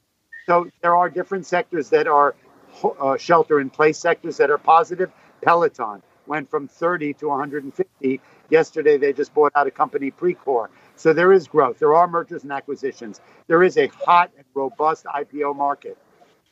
So 0.46 0.66
there 0.82 0.96
are 0.96 1.08
different 1.08 1.46
sectors 1.46 1.90
that 1.90 2.08
are 2.08 2.34
uh, 3.00 3.16
shelter 3.16 3.60
in 3.60 3.70
place 3.70 3.96
sectors 3.96 4.38
that 4.38 4.50
are 4.50 4.58
positive. 4.58 5.12
Peloton, 5.40 6.02
went 6.28 6.50
from 6.50 6.68
30 6.68 7.14
to 7.14 7.28
150. 7.28 8.20
Yesterday, 8.50 8.96
they 8.96 9.12
just 9.12 9.34
bought 9.34 9.52
out 9.54 9.66
a 9.66 9.70
company, 9.70 10.10
Precor. 10.10 10.68
So 10.96 11.12
there 11.12 11.32
is 11.32 11.48
growth. 11.48 11.78
There 11.78 11.94
are 11.94 12.06
mergers 12.08 12.42
and 12.42 12.52
acquisitions. 12.52 13.20
There 13.46 13.62
is 13.62 13.76
a 13.76 13.88
hot 13.88 14.30
and 14.36 14.44
robust 14.54 15.04
IPO 15.06 15.56
market, 15.56 15.98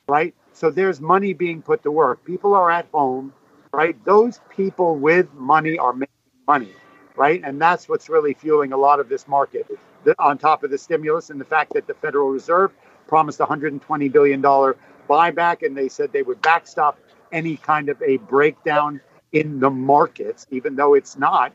right? 0.09 0.35
So 0.53 0.71
there's 0.71 1.01
money 1.01 1.33
being 1.33 1.63
put 1.63 1.83
to 1.83 1.91
work. 1.91 2.25
People 2.25 2.55
are 2.55 2.71
at 2.71 2.87
home, 2.93 3.33
right? 3.73 3.97
Those 4.05 4.41
people 4.49 4.97
with 4.97 5.33
money 5.35 5.79
are 5.79 5.93
making 5.93 6.15
money, 6.47 6.73
right? 7.17 7.43
And 7.45 7.61
that's 7.61 7.89
what's 7.89 8.09
really 8.09 8.35
fueling 8.35 8.73
a 8.73 8.77
lot 8.77 9.01
of 9.01 9.09
this 9.09 9.27
market. 9.29 9.67
The, 10.05 10.15
on 10.19 10.39
top 10.39 10.63
of 10.63 10.71
the 10.71 10.79
stimulus 10.79 11.31
and 11.31 11.41
the 11.41 11.45
fact 11.45 11.75
that 11.75 11.87
the 11.87 11.95
Federal 11.95 12.31
Reserve 12.31 12.73
promised 13.09 13.39
$120 13.41 14.13
billion 14.13 14.43
buyback 14.43 15.67
and 15.67 15.77
they 15.77 15.89
said 15.89 16.13
they 16.13 16.23
would 16.23 16.41
backstop 16.43 16.99
any 17.33 17.57
kind 17.57 17.89
of 17.89 18.01
a 18.03 18.17
breakdown 18.19 19.01
in 19.37 19.61
the 19.61 19.71
markets, 19.71 20.47
even 20.51 20.77
though 20.77 20.95
it's 20.95 21.19
not 21.19 21.53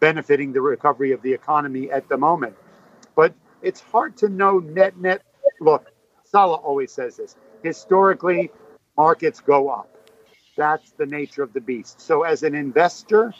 benefiting 0.00 0.52
the 0.52 0.60
recovery 0.60 1.12
of 1.12 1.20
the 1.22 1.32
economy 1.32 1.90
at 1.90 2.08
the 2.08 2.16
moment. 2.16 2.56
But 3.14 3.34
it's 3.60 3.80
hard 3.80 4.16
to 4.18 4.28
know 4.28 4.58
net 4.58 4.96
net. 4.96 5.22
Look, 5.60 5.92
Salah 6.24 6.56
always 6.56 6.90
says 6.90 7.16
this. 7.18 7.36
Historically, 7.62 8.50
markets 8.96 9.40
go 9.40 9.68
up. 9.68 9.88
That's 10.56 10.92
the 10.92 11.06
nature 11.06 11.42
of 11.42 11.52
the 11.52 11.60
beast. 11.60 12.00
So 12.00 12.22
as 12.22 12.42
an 12.42 12.54
investor, 12.54 13.34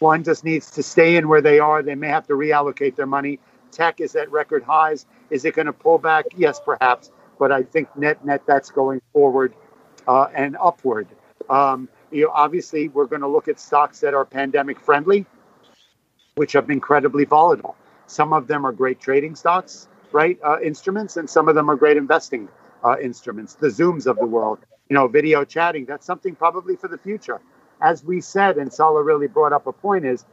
one 0.00 0.24
just 0.24 0.44
needs 0.44 0.70
to 0.72 0.82
stay 0.82 1.16
in 1.16 1.28
where 1.28 1.40
they 1.40 1.60
are. 1.60 1.82
They 1.82 1.94
may 1.94 2.08
have 2.08 2.26
to 2.26 2.34
reallocate 2.34 2.96
their 2.96 3.06
money. 3.06 3.38
Tech 3.70 4.00
is 4.00 4.16
at 4.16 4.30
record 4.30 4.64
highs. 4.64 5.06
Is 5.30 5.44
it 5.44 5.54
going 5.54 5.66
to 5.66 5.72
pull 5.72 5.98
back? 5.98 6.26
Yes, 6.36 6.60
perhaps. 6.60 7.10
But 7.38 7.52
I 7.52 7.62
think 7.62 7.96
net 7.96 8.24
net 8.24 8.42
that's 8.46 8.70
going 8.70 9.00
forward 9.12 9.54
uh, 10.08 10.26
and 10.34 10.56
upward. 10.60 11.06
Um, 11.48 11.88
you 12.10 12.24
know, 12.24 12.30
obviously, 12.32 12.88
we're 12.88 13.06
going 13.06 13.22
to 13.22 13.28
look 13.28 13.48
at 13.48 13.58
stocks 13.60 14.00
that 14.00 14.14
are 14.14 14.24
pandemic 14.24 14.80
friendly, 14.80 15.26
which 16.34 16.52
have 16.52 16.66
been 16.66 16.76
incredibly 16.76 17.24
volatile. 17.24 17.76
Some 18.06 18.32
of 18.32 18.46
them 18.46 18.66
are 18.66 18.72
great 18.72 19.00
trading 19.00 19.34
stocks, 19.34 19.88
right? 20.12 20.38
Uh, 20.44 20.60
instruments, 20.60 21.16
and 21.16 21.28
some 21.28 21.48
of 21.48 21.54
them 21.54 21.70
are 21.70 21.76
great 21.76 21.96
investing 21.96 22.48
uh, 22.84 22.96
instruments. 23.00 23.54
The 23.54 23.68
Zooms 23.68 24.06
of 24.06 24.18
the 24.18 24.26
world, 24.26 24.58
you 24.88 24.94
know, 24.94 25.08
video 25.08 25.44
chatting. 25.44 25.84
That's 25.86 26.06
something 26.06 26.34
probably 26.34 26.76
for 26.76 26.88
the 26.88 26.98
future. 26.98 27.40
As 27.80 28.04
we 28.04 28.20
said, 28.20 28.56
and 28.56 28.72
Salah 28.72 29.02
really 29.02 29.26
brought 29.26 29.52
up 29.52 29.66
a 29.66 29.72
point, 29.72 30.04
is 30.04 30.24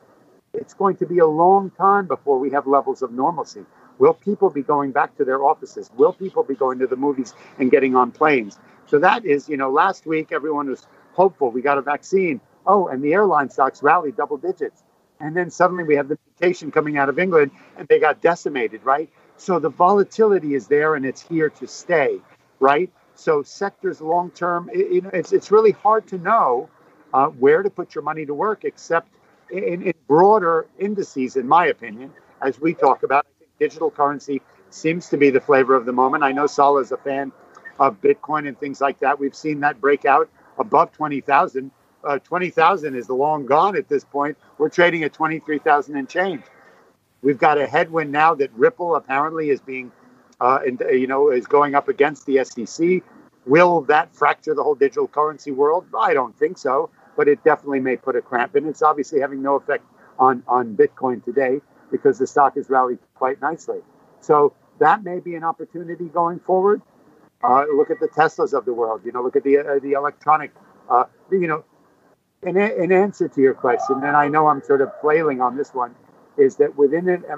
it's 0.53 0.73
going 0.73 0.97
to 0.97 1.05
be 1.05 1.19
a 1.19 1.27
long 1.27 1.71
time 1.71 2.07
before 2.07 2.37
we 2.39 2.51
have 2.51 2.67
levels 2.67 3.01
of 3.01 3.11
normalcy. 3.11 3.65
Will 3.99 4.13
people 4.13 4.49
be 4.49 4.63
going 4.63 4.91
back 4.91 5.15
to 5.17 5.25
their 5.25 5.43
offices? 5.43 5.89
Will 5.95 6.13
people 6.13 6.43
be 6.43 6.55
going 6.55 6.79
to 6.79 6.87
the 6.87 6.95
movies 6.95 7.33
and 7.59 7.71
getting 7.71 7.95
on 7.95 8.11
planes? 8.11 8.59
So 8.87 8.99
that 8.99 9.25
is, 9.25 9.47
you 9.47 9.57
know, 9.57 9.69
last 9.69 10.05
week 10.05 10.31
everyone 10.31 10.69
was 10.69 10.87
hopeful. 11.13 11.51
We 11.51 11.61
got 11.61 11.77
a 11.77 11.81
vaccine. 11.81 12.41
Oh, 12.65 12.87
and 12.87 13.03
the 13.03 13.13
airline 13.13 13.49
stocks 13.49 13.83
rallied 13.83 14.15
double 14.17 14.37
digits. 14.37 14.83
And 15.19 15.35
then 15.35 15.49
suddenly 15.49 15.83
we 15.83 15.95
have 15.95 16.07
the 16.07 16.17
mutation 16.27 16.71
coming 16.71 16.97
out 16.97 17.09
of 17.09 17.19
England 17.19 17.51
and 17.77 17.87
they 17.87 17.99
got 17.99 18.21
decimated, 18.21 18.83
right? 18.83 19.09
So 19.37 19.59
the 19.59 19.69
volatility 19.69 20.55
is 20.55 20.67
there 20.67 20.95
and 20.95 21.05
it's 21.05 21.21
here 21.21 21.49
to 21.49 21.67
stay, 21.67 22.19
right? 22.59 22.91
So 23.15 23.43
sectors 23.43 24.01
long 24.01 24.31
term, 24.31 24.69
it, 24.73 25.05
it's, 25.13 25.31
it's 25.31 25.51
really 25.51 25.71
hard 25.71 26.07
to 26.07 26.17
know 26.17 26.69
uh, 27.13 27.27
where 27.27 27.63
to 27.63 27.69
put 27.69 27.93
your 27.95 28.03
money 28.03 28.25
to 28.25 28.33
work, 28.33 28.63
except 28.63 29.09
in, 29.51 29.83
in 29.83 29.93
broader 30.07 30.67
indices, 30.79 31.35
in 31.35 31.47
my 31.47 31.67
opinion, 31.67 32.11
as 32.41 32.59
we 32.59 32.73
talk 32.73 33.03
about. 33.03 33.25
I 33.27 33.39
think 33.39 33.51
digital 33.59 33.91
currency 33.91 34.41
seems 34.69 35.09
to 35.09 35.17
be 35.17 35.29
the 35.29 35.41
flavor 35.41 35.75
of 35.75 35.85
the 35.85 35.91
moment. 35.93 36.23
I 36.23 36.31
know 36.31 36.47
Salah 36.47 36.81
is 36.81 36.91
a 36.91 36.97
fan 36.97 37.31
of 37.79 38.01
Bitcoin 38.01 38.47
and 38.47 38.59
things 38.59 38.81
like 38.81 38.99
that. 38.99 39.19
We've 39.19 39.35
seen 39.35 39.59
that 39.61 39.81
break 39.81 40.05
out 40.05 40.29
above 40.61 40.93
20,000. 40.93 41.71
Uh, 42.03 42.17
20,000 42.19 42.95
is 42.95 43.09
long 43.09 43.45
gone 43.45 43.75
at 43.75 43.89
this 43.89 44.03
point. 44.03 44.37
We're 44.57 44.69
trading 44.69 45.03
at 45.03 45.13
23,000 45.13 45.95
and 45.95 46.07
change. 46.07 46.43
We've 47.21 47.37
got 47.37 47.59
a 47.59 47.67
headwind 47.67 48.11
now 48.11 48.33
that 48.35 48.51
Ripple 48.53 48.95
apparently 48.95 49.49
is 49.49 49.59
being, 49.61 49.91
uh, 50.39 50.59
and, 50.65 50.81
you 50.91 51.05
know, 51.05 51.29
is 51.29 51.45
going 51.45 51.75
up 51.75 51.87
against 51.87 52.25
the 52.25 52.43
SEC. 52.43 53.03
Will 53.45 53.81
that 53.81 54.15
fracture 54.15 54.55
the 54.55 54.63
whole 54.63 54.75
digital 54.75 55.07
currency 55.07 55.51
world? 55.51 55.85
I 55.99 56.13
don't 56.13 56.37
think 56.37 56.57
so, 56.57 56.89
but 57.15 57.27
it 57.27 57.43
definitely 57.43 57.79
may 57.79 57.97
put 57.97 58.15
a 58.15 58.21
cramp 58.21 58.55
in. 58.55 58.67
It's 58.67 58.81
obviously 58.81 59.19
having 59.19 59.41
no 59.41 59.55
effect 59.55 59.83
on, 60.17 60.43
on 60.47 60.75
Bitcoin 60.75 61.23
today 61.23 61.61
because 61.91 62.17
the 62.17 62.25
stock 62.25 62.55
has 62.55 62.69
rallied 62.69 62.99
quite 63.15 63.41
nicely. 63.41 63.79
So 64.21 64.53
that 64.79 65.03
may 65.03 65.19
be 65.19 65.35
an 65.35 65.43
opportunity 65.43 66.05
going 66.05 66.39
forward. 66.39 66.81
Uh, 67.43 67.65
look 67.75 67.89
at 67.89 67.99
the 67.99 68.07
Teslas 68.07 68.53
of 68.53 68.65
the 68.65 68.73
world. 68.73 69.01
You 69.03 69.11
know, 69.11 69.23
look 69.23 69.35
at 69.35 69.43
the 69.43 69.57
uh, 69.57 69.79
the 69.79 69.93
electronic. 69.93 70.51
Uh, 70.89 71.05
you 71.31 71.47
know, 71.47 71.63
in, 72.43 72.57
in 72.57 72.91
answer 72.91 73.27
to 73.27 73.41
your 73.41 73.53
question, 73.53 74.03
and 74.03 74.15
I 74.15 74.27
know 74.27 74.47
I'm 74.47 74.61
sort 74.63 74.81
of 74.81 74.91
flailing 75.01 75.41
on 75.41 75.57
this 75.57 75.73
one, 75.73 75.95
is 76.37 76.55
that 76.57 76.77
within 76.77 77.07
it, 77.07 77.23
uh, 77.29 77.33
uh, 77.33 77.37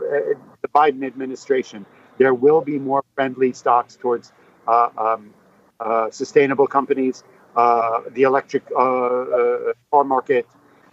the 0.62 0.68
Biden 0.74 1.06
administration, 1.06 1.86
there 2.18 2.34
will 2.34 2.62
be 2.62 2.80
more 2.80 3.04
friendly 3.16 3.54
stocks 3.54 3.96
towards 3.96 4.32
uh, 4.68 4.90
um, 4.98 5.34
sustainable 6.12 6.68
companies, 6.68 7.24
the 7.56 8.24
electric 8.24 8.68
car 8.70 10.04
market, 10.04 10.48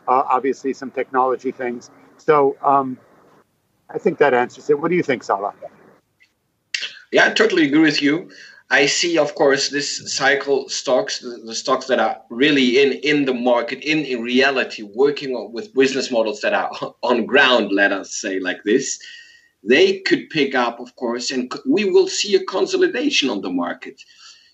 obviously 0.07 0.73
some 0.73 0.91
technology 0.91 1.53
things. 1.53 1.91
So 2.17 2.57
um, 2.63 2.99
I 3.89 3.99
think 3.99 4.19
that 4.19 4.35
answers 4.35 4.71
it. 4.71 4.79
What 4.79 4.91
do 4.91 4.97
you 4.97 5.03
think, 5.03 5.23
Salah? 5.23 5.55
Yeah, 7.13 7.27
I 7.27 7.31
totally 7.31 7.67
agree 7.67 7.81
with 7.81 8.03
you. 8.03 8.31
I 8.71 8.87
see, 8.87 9.19
of 9.19 9.35
course, 9.35 9.69
this 9.69 10.15
cycle 10.15 10.69
stocks, 10.69 11.19
the, 11.19 11.55
stocks 11.55 11.87
that 11.87 11.99
are 11.99 12.23
really 12.31 12.81
in 12.81 12.93
in 13.03 13.25
the 13.25 13.35
market, 13.35 13.83
in, 13.83 14.05
in 14.05 14.23
reality, 14.23 14.83
working 14.83 15.53
with 15.53 15.75
business 15.75 16.11
models 16.11 16.41
that 16.43 16.55
are 16.55 16.71
on 17.03 17.27
ground. 17.27 17.73
Let 17.73 17.93
us 17.93 18.15
say 18.15 18.39
like 18.39 18.63
this. 18.65 18.99
they 19.63 20.01
could 20.01 20.31
pick 20.31 20.55
up, 20.55 20.81
of 20.81 20.95
course, 20.97 21.31
and 21.31 21.53
we 21.67 21.85
will 21.85 22.09
see 22.09 22.35
a 22.35 22.45
consolidation 22.45 23.29
on 23.29 23.43
the 23.43 23.51
market. 23.51 24.01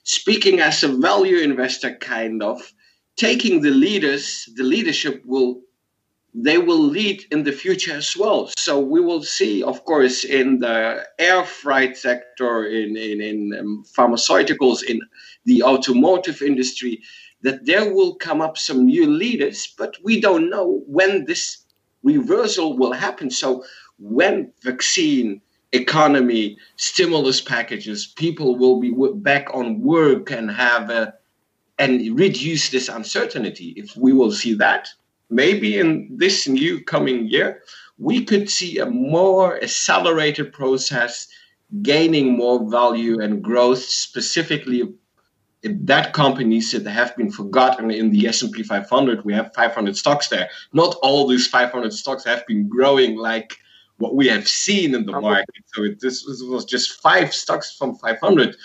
Speaking 0.02 0.60
as 0.60 0.82
a 0.82 0.88
value 0.88 1.38
investor, 1.38 1.94
kind 1.96 2.42
of 2.42 2.72
taking 3.16 3.60
the 3.60 3.70
leaders, 3.70 4.48
the 4.56 4.64
leadership 4.64 5.22
will 5.24 5.60
they 6.38 6.58
will 6.58 6.80
lead 6.80 7.24
in 7.30 7.44
the 7.44 7.52
future 7.52 7.94
as 7.96 8.14
well. 8.14 8.50
So 8.58 8.78
we 8.78 9.00
will 9.00 9.22
see, 9.22 9.62
of 9.62 9.84
course, 9.86 10.22
in 10.22 10.58
the 10.58 11.06
air 11.18 11.44
freight 11.44 11.96
sector, 11.96 12.66
in 12.66 12.94
in, 12.96 13.22
in 13.22 13.58
um, 13.58 13.84
pharmaceuticals, 13.96 14.82
in 14.82 15.00
the 15.46 15.62
automotive 15.62 16.42
industry, 16.42 17.02
that 17.40 17.64
there 17.64 17.92
will 17.94 18.14
come 18.16 18.42
up 18.42 18.58
some 18.58 18.84
new 18.84 19.06
leaders, 19.06 19.74
but 19.78 19.96
we 20.04 20.20
don't 20.20 20.50
know 20.50 20.82
when 20.86 21.24
this 21.24 21.64
reversal 22.02 22.76
will 22.76 22.92
happen. 22.92 23.30
So 23.30 23.64
when 23.98 24.52
vaccine 24.62 25.40
economy 25.72 26.56
stimulus 26.76 27.40
packages 27.40 28.06
people 28.06 28.56
will 28.56 28.78
be 28.80 28.94
back 29.16 29.52
on 29.52 29.80
work 29.80 30.30
and 30.30 30.50
have 30.50 30.90
a, 30.90 31.12
and 31.78 32.18
reduce 32.18 32.70
this 32.70 32.88
uncertainty 32.88 33.74
if 33.76 33.96
we 33.96 34.12
will 34.12 34.30
see 34.30 34.54
that 34.54 34.88
maybe 35.30 35.78
in 35.78 36.08
this 36.16 36.46
new 36.48 36.82
coming 36.84 37.26
year 37.26 37.62
we 37.98 38.24
could 38.24 38.48
see 38.50 38.78
a 38.78 38.86
more 38.86 39.62
accelerated 39.62 40.52
process 40.52 41.28
gaining 41.82 42.36
more 42.36 42.68
value 42.70 43.20
and 43.20 43.42
growth 43.42 43.82
specifically 43.82 44.82
that 45.62 46.12
companies 46.12 46.70
that 46.70 46.88
have 46.88 47.16
been 47.16 47.30
forgotten 47.30 47.90
in 47.90 48.10
the 48.10 48.28
S&P 48.28 48.62
500 48.62 49.24
we 49.24 49.32
have 49.32 49.52
500 49.54 49.96
stocks 49.96 50.28
there 50.28 50.48
not 50.72 50.96
all 51.02 51.26
these 51.26 51.48
500 51.48 51.92
stocks 51.92 52.24
have 52.24 52.46
been 52.46 52.68
growing 52.68 53.16
like 53.16 53.56
what 53.98 54.14
we 54.14 54.28
have 54.28 54.46
seen 54.48 54.94
in 54.94 55.06
the 55.06 55.12
market. 55.20 55.54
So 55.74 55.84
it, 55.84 56.00
this 56.00 56.24
was 56.26 56.64
just 56.64 57.00
five 57.00 57.32
stocks 57.32 57.76
from 57.76 57.96
500. 57.96 58.56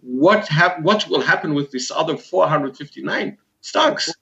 What 0.00 0.48
hap- 0.48 0.80
What 0.82 1.08
will 1.08 1.20
happen 1.20 1.54
with 1.54 1.70
these 1.70 1.90
other 1.90 2.16
459 2.16 3.38
stocks? 3.60 4.12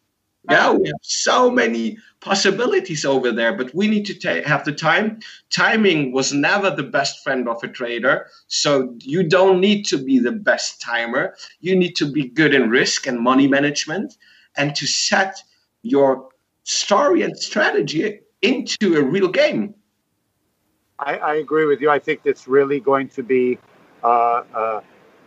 Yeah, 0.50 0.72
we 0.72 0.88
have 0.88 0.96
so 1.02 1.50
many 1.50 1.98
possibilities 2.20 3.04
over 3.04 3.30
there, 3.30 3.54
but 3.54 3.74
we 3.74 3.86
need 3.86 4.06
to 4.06 4.14
ta- 4.14 4.48
have 4.48 4.64
the 4.64 4.72
time. 4.72 5.20
Timing 5.50 6.12
was 6.12 6.32
never 6.32 6.70
the 6.70 6.82
best 6.82 7.22
friend 7.22 7.48
of 7.48 7.62
a 7.62 7.68
trader, 7.68 8.26
so 8.46 8.94
you 9.00 9.22
don't 9.22 9.60
need 9.60 9.84
to 9.86 9.98
be 9.98 10.18
the 10.18 10.32
best 10.32 10.80
timer. 10.80 11.34
You 11.60 11.76
need 11.76 11.96
to 11.96 12.10
be 12.10 12.28
good 12.28 12.54
in 12.54 12.70
risk 12.70 13.06
and 13.06 13.20
money 13.20 13.46
management, 13.46 14.16
and 14.56 14.74
to 14.76 14.86
set 14.86 15.36
your 15.82 16.28
story 16.64 17.22
and 17.22 17.38
strategy 17.38 18.20
into 18.42 18.96
a 18.96 19.02
real 19.02 19.28
game. 19.28 19.74
I, 20.98 21.16
I, 21.16 21.34
agree 21.36 21.64
with 21.66 21.80
you. 21.80 21.90
I 21.90 21.98
think 21.98 22.20
it's 22.24 22.48
really 22.48 22.80
going 22.80 23.08
to 23.10 23.22
be 23.22 23.58
uh, 24.02 24.42
uh, 24.52 24.80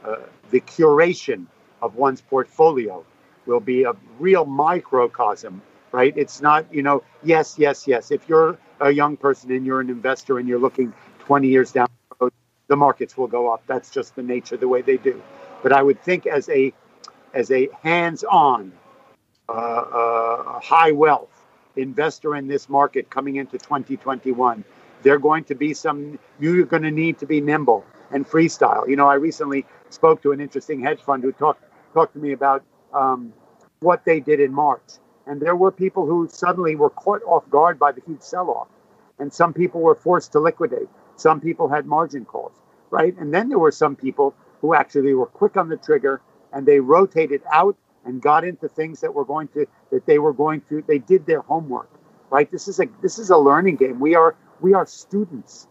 uh, 0.03 0.15
the 0.49 0.59
curation 0.61 1.45
of 1.81 1.95
one's 1.95 2.21
portfolio 2.21 3.05
will 3.51 3.59
be 3.59 3.83
a 3.83 3.93
real 4.19 4.45
microcosm, 4.45 5.61
right? 5.91 6.13
It's 6.17 6.41
not, 6.41 6.65
you 6.73 6.81
know, 6.81 7.03
yes, 7.23 7.55
yes, 7.57 7.87
yes. 7.87 8.11
If 8.11 8.27
you're 8.27 8.57
a 8.79 8.91
young 8.91 9.17
person 9.17 9.51
and 9.51 9.65
you're 9.65 9.81
an 9.81 9.89
investor 9.89 10.39
and 10.39 10.47
you're 10.47 10.59
looking 10.59 10.93
20 11.19 11.47
years 11.47 11.71
down 11.71 11.87
the 12.09 12.15
road, 12.25 12.33
the 12.67 12.75
markets 12.75 13.17
will 13.17 13.27
go 13.27 13.51
up. 13.51 13.63
That's 13.67 13.91
just 13.91 14.15
the 14.15 14.23
nature, 14.23 14.57
the 14.57 14.67
way 14.67 14.81
they 14.81 14.97
do. 14.97 15.21
But 15.63 15.73
I 15.73 15.83
would 15.83 16.01
think 16.01 16.25
as 16.25 16.49
a 16.49 16.73
as 17.33 17.49
a 17.51 17.69
hands-on, 17.81 18.73
uh, 19.47 19.51
uh, 19.51 20.59
high 20.59 20.91
wealth 20.91 21.45
investor 21.77 22.35
in 22.35 22.47
this 22.47 22.67
market 22.67 23.09
coming 23.09 23.37
into 23.37 23.57
2021 23.57 24.65
they're 25.03 25.19
going 25.19 25.43
to 25.45 25.55
be 25.55 25.73
some, 25.73 26.19
you're 26.39 26.65
going 26.65 26.83
to 26.83 26.91
need 26.91 27.19
to 27.19 27.25
be 27.25 27.41
nimble 27.41 27.85
and 28.11 28.27
freestyle. 28.27 28.87
You 28.87 28.95
know, 28.95 29.07
I 29.07 29.15
recently 29.15 29.65
spoke 29.89 30.21
to 30.23 30.31
an 30.31 30.39
interesting 30.39 30.81
hedge 30.81 31.01
fund 31.01 31.23
who 31.23 31.31
talked, 31.31 31.63
talked 31.93 32.13
to 32.13 32.19
me 32.19 32.33
about 32.33 32.63
um, 32.93 33.33
what 33.81 34.05
they 34.05 34.19
did 34.19 34.39
in 34.39 34.53
March. 34.53 34.99
And 35.27 35.41
there 35.41 35.55
were 35.55 35.71
people 35.71 36.05
who 36.05 36.27
suddenly 36.29 36.75
were 36.75 36.89
caught 36.89 37.21
off 37.23 37.49
guard 37.49 37.77
by 37.77 37.91
the 37.91 38.01
huge 38.05 38.21
sell 38.21 38.49
off. 38.49 38.67
And 39.19 39.31
some 39.31 39.53
people 39.53 39.81
were 39.81 39.95
forced 39.95 40.31
to 40.31 40.39
liquidate. 40.39 40.89
Some 41.15 41.41
people 41.41 41.67
had 41.67 41.85
margin 41.85 42.25
calls, 42.25 42.53
right? 42.89 43.15
And 43.17 43.33
then 43.33 43.49
there 43.49 43.59
were 43.59 43.71
some 43.71 43.95
people 43.95 44.33
who 44.61 44.73
actually 44.73 45.13
were 45.13 45.27
quick 45.27 45.57
on 45.57 45.69
the 45.69 45.77
trigger 45.77 46.21
and 46.53 46.65
they 46.65 46.79
rotated 46.79 47.41
out 47.51 47.75
and 48.05 48.21
got 48.21 48.43
into 48.43 48.67
things 48.67 49.01
that 49.01 49.13
were 49.13 49.25
going 49.25 49.47
to 49.49 49.67
that 49.91 50.05
they 50.05 50.17
were 50.17 50.33
going 50.33 50.61
to 50.61 50.83
they 50.87 50.97
did 50.97 51.25
their 51.27 51.41
homework 51.41 51.89
right 52.31 52.51
this 52.51 52.67
is 52.67 52.79
a 52.79 52.87
this 53.01 53.19
is 53.19 53.29
a 53.29 53.37
learning 53.37 53.75
game 53.75 53.99
we 53.99 54.15
are 54.15 54.35
we 54.59 54.73
are 54.73 54.85
students 54.85 55.67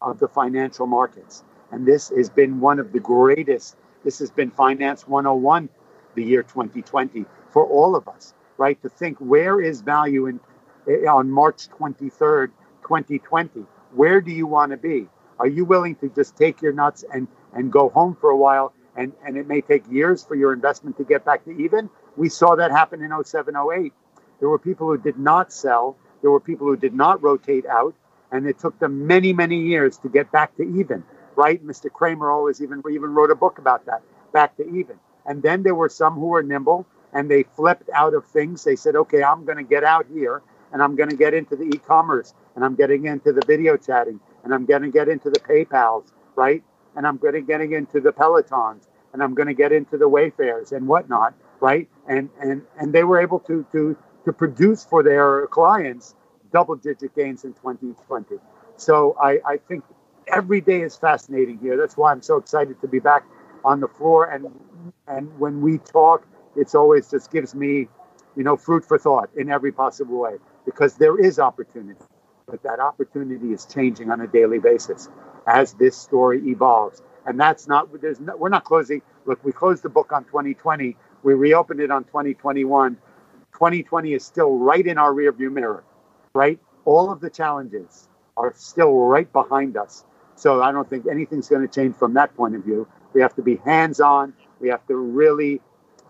of 0.00 0.18
the 0.18 0.28
financial 0.28 0.86
markets. 0.86 1.44
And 1.70 1.86
this 1.86 2.10
has 2.10 2.30
been 2.30 2.60
one 2.60 2.78
of 2.78 2.92
the 2.92 3.00
greatest, 3.00 3.76
this 4.04 4.18
has 4.20 4.30
been 4.30 4.50
Finance 4.50 5.06
101, 5.06 5.68
the 6.14 6.24
year 6.24 6.42
2020, 6.42 7.24
for 7.50 7.64
all 7.66 7.96
of 7.96 8.08
us, 8.08 8.34
right? 8.56 8.80
To 8.82 8.88
think 8.88 9.18
where 9.18 9.60
is 9.60 9.80
value 9.80 10.26
in 10.26 10.40
eh, 10.88 11.06
on 11.06 11.30
March 11.30 11.68
23rd, 11.68 12.48
2020? 12.82 13.64
Where 13.94 14.20
do 14.20 14.30
you 14.32 14.46
want 14.46 14.72
to 14.72 14.76
be? 14.76 15.08
Are 15.38 15.46
you 15.46 15.64
willing 15.64 15.94
to 15.96 16.08
just 16.08 16.36
take 16.36 16.60
your 16.62 16.72
nuts 16.72 17.04
and, 17.12 17.28
and 17.52 17.72
go 17.72 17.88
home 17.88 18.16
for 18.20 18.30
a 18.30 18.36
while? 18.36 18.72
And, 18.96 19.12
and 19.24 19.36
it 19.36 19.46
may 19.46 19.60
take 19.60 19.84
years 19.90 20.24
for 20.24 20.34
your 20.34 20.52
investment 20.52 20.96
to 20.96 21.04
get 21.04 21.24
back 21.24 21.44
to 21.44 21.50
even. 21.52 21.88
We 22.16 22.28
saw 22.28 22.56
that 22.56 22.72
happen 22.72 23.00
in 23.00 23.12
07, 23.24 23.54
08. 23.54 23.92
There 24.40 24.48
were 24.48 24.58
people 24.58 24.88
who 24.88 24.98
did 24.98 25.18
not 25.18 25.52
sell. 25.52 25.96
There 26.20 26.30
were 26.30 26.40
people 26.40 26.66
who 26.66 26.76
did 26.76 26.94
not 26.94 27.22
rotate 27.22 27.64
out 27.66 27.94
and 28.30 28.46
it 28.46 28.58
took 28.58 28.78
them 28.78 29.06
many, 29.06 29.32
many 29.32 29.60
years 29.60 29.98
to 29.98 30.08
get 30.08 30.30
back 30.30 30.56
to 30.56 30.62
even. 30.62 31.04
Right? 31.36 31.64
Mr. 31.64 31.90
Cramer 31.90 32.30
always 32.30 32.60
even 32.60 32.82
even 32.90 33.14
wrote 33.14 33.30
a 33.30 33.36
book 33.36 33.58
about 33.58 33.86
that, 33.86 34.02
back 34.32 34.56
to 34.56 34.68
even. 34.68 34.98
And 35.24 35.42
then 35.42 35.62
there 35.62 35.74
were 35.74 35.88
some 35.88 36.14
who 36.14 36.26
were 36.26 36.42
nimble 36.42 36.86
and 37.12 37.30
they 37.30 37.42
flipped 37.42 37.90
out 37.94 38.14
of 38.14 38.26
things. 38.26 38.64
They 38.64 38.76
said, 38.76 38.96
"Okay, 38.96 39.22
I'm 39.22 39.44
going 39.44 39.58
to 39.58 39.64
get 39.64 39.84
out 39.84 40.06
here 40.12 40.42
and 40.72 40.82
I'm 40.82 40.96
going 40.96 41.10
to 41.10 41.16
get 41.16 41.34
into 41.34 41.56
the 41.56 41.64
e-commerce 41.64 42.34
and 42.56 42.64
I'm 42.64 42.74
getting 42.74 43.06
into 43.06 43.32
the 43.32 43.42
video 43.46 43.76
chatting 43.76 44.20
and 44.44 44.54
I'm 44.54 44.66
going 44.66 44.82
to 44.82 44.90
get 44.90 45.08
into 45.08 45.30
the 45.30 45.40
PayPal's, 45.40 46.12
right? 46.36 46.62
And 46.96 47.06
I'm 47.06 47.16
going 47.16 47.34
to 47.34 47.40
getting 47.40 47.72
into 47.72 48.00
the 48.00 48.12
Pelotons 48.12 48.88
and 49.12 49.22
I'm 49.22 49.34
going 49.34 49.48
to 49.48 49.54
get 49.54 49.72
into 49.72 49.96
the 49.96 50.08
Wayfairs 50.08 50.72
and 50.72 50.86
whatnot, 50.86 51.34
right? 51.60 51.88
And 52.08 52.30
and 52.40 52.62
and 52.78 52.92
they 52.92 53.04
were 53.04 53.20
able 53.20 53.40
to 53.40 53.66
to 53.72 53.96
to 54.24 54.32
produce 54.32 54.84
for 54.84 55.02
their 55.02 55.46
clients 55.48 56.14
double 56.52 56.76
digit 56.76 57.14
gains 57.14 57.44
in 57.44 57.52
2020. 57.54 58.36
So 58.76 59.16
I, 59.20 59.38
I 59.46 59.56
think 59.68 59.84
every 60.28 60.60
day 60.60 60.82
is 60.82 60.96
fascinating 60.96 61.58
here. 61.58 61.76
That's 61.76 61.96
why 61.96 62.12
I'm 62.12 62.22
so 62.22 62.36
excited 62.36 62.80
to 62.80 62.88
be 62.88 62.98
back 63.00 63.24
on 63.64 63.80
the 63.80 63.88
floor. 63.88 64.26
And 64.26 64.46
and 65.06 65.38
when 65.38 65.60
we 65.60 65.78
talk, 65.78 66.26
it's 66.58 66.76
always 66.76 67.10
just 67.10 67.32
gives 67.32 67.54
me, 67.54 67.88
you 68.36 68.44
know, 68.44 68.56
fruit 68.58 68.84
for 68.86 68.98
thought 68.98 69.30
in 69.36 69.50
every 69.50 69.72
possible 69.72 70.18
way 70.20 70.36
because 70.66 70.96
there 70.96 71.18
is 71.20 71.40
opportunity, 71.40 72.00
but 72.48 72.62
that 72.64 72.80
opportunity 72.80 73.52
is 73.52 73.66
changing 73.66 74.10
on 74.10 74.22
a 74.22 74.28
daily 74.28 74.60
basis 74.60 75.10
as 75.48 75.74
this 75.74 75.96
story 75.96 76.42
evolves. 76.48 77.02
And 77.26 77.40
that's 77.40 77.68
not 77.68 77.88
there's 78.02 78.20
no, 78.20 78.36
we're 78.36 78.50
not 78.50 78.64
closing. 78.64 79.02
Look, 79.26 79.44
we 79.44 79.52
closed 79.52 79.84
the 79.84 79.90
book 79.90 80.12
on 80.12 80.24
2020. 80.26 80.96
We 81.24 81.34
reopened 81.34 81.80
it 81.80 81.90
on 81.92 82.04
2021. 82.04 82.96
2020 83.54 84.14
is 84.14 84.24
still 84.24 84.58
right 84.58 84.86
in 84.86 84.98
our 84.98 85.12
rearview 85.14 85.52
mirror 85.52 85.84
right? 86.34 86.60
All 86.86 87.12
of 87.12 87.20
the 87.20 87.30
challenges 87.30 88.08
are 88.36 88.54
still 88.56 88.94
right 88.94 89.32
behind 89.32 89.78
us. 89.78 90.04
So 90.36 90.62
I 90.62 90.72
don't 90.72 90.90
think 90.90 91.06
anything's 91.10 91.48
going 91.48 91.66
to 91.66 91.72
change 91.74 91.96
from 91.96 92.14
that 92.14 92.36
point 92.36 92.56
of 92.56 92.64
view. 92.64 92.88
We 93.14 93.22
have 93.22 93.36
to 93.36 93.42
be 93.42 93.56
hands 93.58 94.00
on. 94.00 94.34
We 94.60 94.70
have 94.70 94.86
to 94.88 94.96
really 94.96 95.60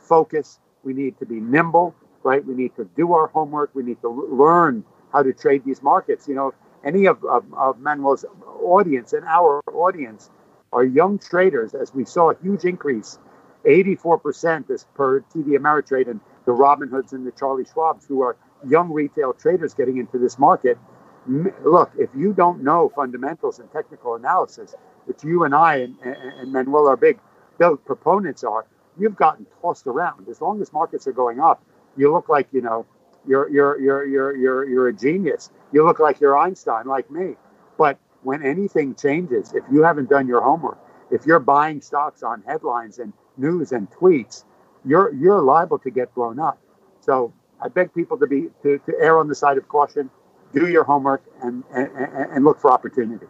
focus. 0.09 0.59
We 0.85 0.93
need 0.93 1.19
to 1.19 1.27
be 1.27 1.41
nimble, 1.41 1.95
right? 2.23 2.45
We 2.45 2.55
need 2.55 2.75
to 2.77 2.85
do 2.97 3.13
our 3.13 3.29
homework. 3.29 3.71
We 3.75 3.83
need 3.83 4.01
to 4.03 4.09
learn 4.09 4.85
how 5.13 5.23
to 5.23 5.33
trade 5.33 5.65
these 5.65 5.83
markets. 5.83 6.27
You 6.29 6.35
know, 6.35 6.55
any 6.85 7.07
of, 7.07 7.25
of, 7.25 7.45
of 7.55 7.79
Manuel's 7.81 8.25
audience 8.63 9.13
and 9.13 9.25
our 9.27 9.63
audience 9.73 10.31
are 10.73 10.85
young 10.85 11.19
traders, 11.19 11.75
as 11.75 11.95
we 11.95 12.05
saw 12.05 12.31
a 12.31 12.37
huge 12.43 12.65
increase 12.65 13.19
84% 13.65 14.71
is 14.71 14.87
per 14.95 15.21
TD 15.21 15.59
Ameritrade 15.59 16.09
and 16.09 16.21
the 16.47 16.53
Robinhoods 16.53 17.13
and 17.13 17.27
the 17.27 17.33
Charlie 17.33 17.65
Schwabs, 17.65 18.07
who 18.07 18.23
are 18.23 18.37
young 18.67 18.91
retail 18.93 19.33
traders 19.33 19.75
getting 19.75 19.99
into 19.99 20.19
this 20.19 20.39
market. 20.39 20.79
Look, 21.27 21.93
if 21.99 22.09
you 22.17 22.33
don't 22.33 22.63
know 22.63 22.91
fundamentals 22.95 23.59
and 23.59 23.71
technical 23.71 24.15
analysis, 24.15 24.75
which 25.05 25.23
you 25.23 25.45
and 25.45 25.55
I 25.55 25.77
and, 25.77 25.97
and 26.03 26.53
Manuel 26.53 26.89
are 26.89 26.97
big, 26.97 27.19
big 27.59 27.85
proponents 27.85 28.45
are, 28.45 28.65
you've 28.99 29.17
gotten 29.17 29.47
tossed 29.61 29.87
around. 29.87 30.29
As 30.29 30.41
long 30.41 30.61
as 30.61 30.73
markets 30.73 31.07
are 31.07 31.13
going 31.13 31.41
up, 31.41 31.63
you 31.97 32.13
look 32.13 32.29
like 32.29 32.49
you 32.53 32.61
know 32.61 32.87
you're 33.27 33.49
you're 33.51 33.81
you're 33.81 34.05
you're 34.07 34.37
you're 34.37 34.69
you're 34.69 34.89
a 34.89 34.93
genius. 34.93 35.51
You 35.73 35.85
look 35.85 35.99
like 35.99 36.21
you're 36.21 36.37
Einstein, 36.39 36.87
like 36.87 37.11
me. 37.11 37.37
But 37.77 37.99
when 38.23 38.43
anything 38.43 38.95
changes, 38.95 39.53
if 39.55 39.65
you 39.71 39.83
haven't 39.83 40.09
done 40.09 40.27
your 40.27 40.41
homework, 40.41 40.79
if 41.11 41.27
you're 41.27 41.39
buying 41.39 41.81
stocks 41.81 42.23
on 42.23 42.43
headlines 42.47 42.99
and 42.99 43.13
news 43.37 43.73
and 43.73 43.91
tweets, 43.91 44.45
you're 44.85 45.13
you're 45.15 45.41
liable 45.41 45.79
to 45.81 45.91
get 45.91 46.15
blown 46.15 46.39
up. 46.39 46.59
So 47.01 47.33
I 47.61 47.69
beg 47.69 47.95
people 47.95 48.19
to 48.19 48.27
be 48.27 48.49
to, 48.63 48.79
to 48.79 48.95
err 49.01 49.19
on 49.19 49.29
the 49.29 49.35
side 49.35 49.59
of 49.59 49.69
caution, 49.69 50.11
do 50.53 50.69
your 50.69 50.85
homework, 50.85 51.23
and, 51.43 51.65
and, 51.75 51.89
and 51.97 52.45
look 52.45 52.61
for 52.61 52.71
opportunity. 52.71 53.27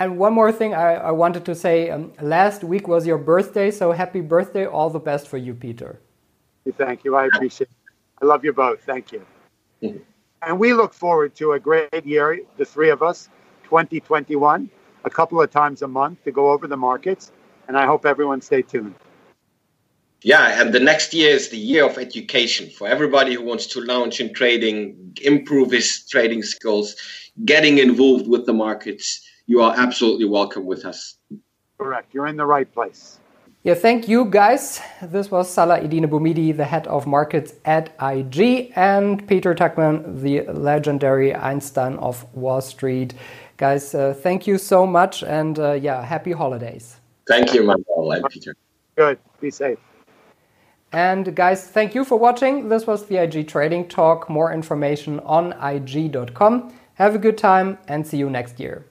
And 0.00 0.16
one 0.16 0.32
more 0.32 0.50
thing 0.50 0.72
I, 0.74 0.94
I 0.94 1.10
wanted 1.10 1.44
to 1.44 1.54
say 1.54 1.90
um, 1.90 2.12
last 2.22 2.64
week 2.64 2.88
was 2.88 3.06
your 3.06 3.18
birthday, 3.18 3.70
so 3.70 3.92
happy 3.92 4.22
birthday. 4.22 4.64
All 4.64 4.88
the 4.88 4.98
best 4.98 5.28
for 5.28 5.36
you, 5.36 5.54
Peter. 5.54 6.00
Thank 6.78 7.04
you. 7.04 7.16
I 7.16 7.26
appreciate 7.26 7.68
it. 7.68 7.76
I 8.22 8.24
love 8.24 8.42
you 8.42 8.54
both. 8.54 8.82
Thank 8.82 9.12
you. 9.12 9.26
Mm-hmm. 9.82 9.98
And 10.40 10.58
we 10.58 10.72
look 10.72 10.94
forward 10.94 11.34
to 11.36 11.52
a 11.52 11.60
great 11.60 12.06
year, 12.06 12.40
the 12.56 12.64
three 12.64 12.88
of 12.88 13.02
us, 13.02 13.28
2021, 13.64 14.70
a 15.04 15.10
couple 15.10 15.40
of 15.40 15.50
times 15.50 15.82
a 15.82 15.88
month 15.88 16.24
to 16.24 16.32
go 16.32 16.50
over 16.50 16.66
the 16.66 16.78
markets. 16.78 17.30
And 17.68 17.76
I 17.76 17.84
hope 17.84 18.06
everyone 18.06 18.40
stay 18.40 18.62
tuned. 18.62 18.94
Yeah, 20.22 20.62
and 20.62 20.72
the 20.72 20.80
next 20.80 21.12
year 21.12 21.30
is 21.30 21.50
the 21.50 21.58
year 21.58 21.84
of 21.84 21.98
education 21.98 22.70
for 22.70 22.88
everybody 22.88 23.34
who 23.34 23.42
wants 23.42 23.66
to 23.68 23.80
launch 23.80 24.18
in 24.18 24.32
trading, 24.32 25.16
improve 25.20 25.70
his 25.70 26.06
trading 26.08 26.42
skills, 26.42 26.96
getting 27.44 27.76
involved 27.78 28.28
with 28.28 28.46
the 28.46 28.52
markets 28.54 29.26
you 29.50 29.60
are 29.60 29.74
absolutely 29.76 30.26
welcome 30.26 30.64
with 30.64 30.84
us. 30.84 31.18
Correct. 31.76 32.14
You're 32.14 32.28
in 32.28 32.36
the 32.36 32.46
right 32.46 32.72
place. 32.72 33.18
Yeah, 33.64 33.74
thank 33.74 34.06
you 34.06 34.26
guys. 34.26 34.80
This 35.02 35.28
was 35.28 35.50
Salah 35.50 35.80
Eddine 35.80 36.08
Bouhmidi, 36.08 36.56
the 36.56 36.64
head 36.64 36.86
of 36.86 37.04
markets 37.04 37.54
at 37.64 37.92
IG, 38.00 38.72
and 38.76 39.26
Peter 39.26 39.52
Tuchman, 39.52 40.22
the 40.22 40.42
legendary 40.52 41.34
Einstein 41.34 41.96
of 41.96 42.24
Wall 42.32 42.60
Street. 42.60 43.14
Guys, 43.56 43.92
uh, 43.92 44.14
thank 44.14 44.46
you 44.46 44.56
so 44.56 44.86
much, 44.86 45.24
and 45.24 45.58
uh, 45.58 45.72
yeah, 45.72 46.00
happy 46.00 46.30
holidays. 46.30 47.00
Thank 47.26 47.52
you, 47.52 47.64
Manuel 47.64 48.12
and 48.12 48.24
Peter. 48.30 48.54
Good. 48.94 49.18
Be 49.40 49.50
safe. 49.50 49.78
And 50.92 51.34
guys, 51.34 51.66
thank 51.66 51.94
you 51.96 52.04
for 52.04 52.16
watching. 52.16 52.68
This 52.68 52.86
was 52.86 53.06
the 53.06 53.16
IG 53.16 53.48
Trading 53.48 53.88
Talk. 53.88 54.30
More 54.30 54.52
information 54.52 55.18
on 55.20 55.52
IG.com. 55.60 56.72
Have 56.94 57.16
a 57.16 57.18
good 57.18 57.36
time 57.36 57.78
and 57.88 58.06
see 58.06 58.16
you 58.16 58.30
next 58.30 58.60
year. 58.60 58.89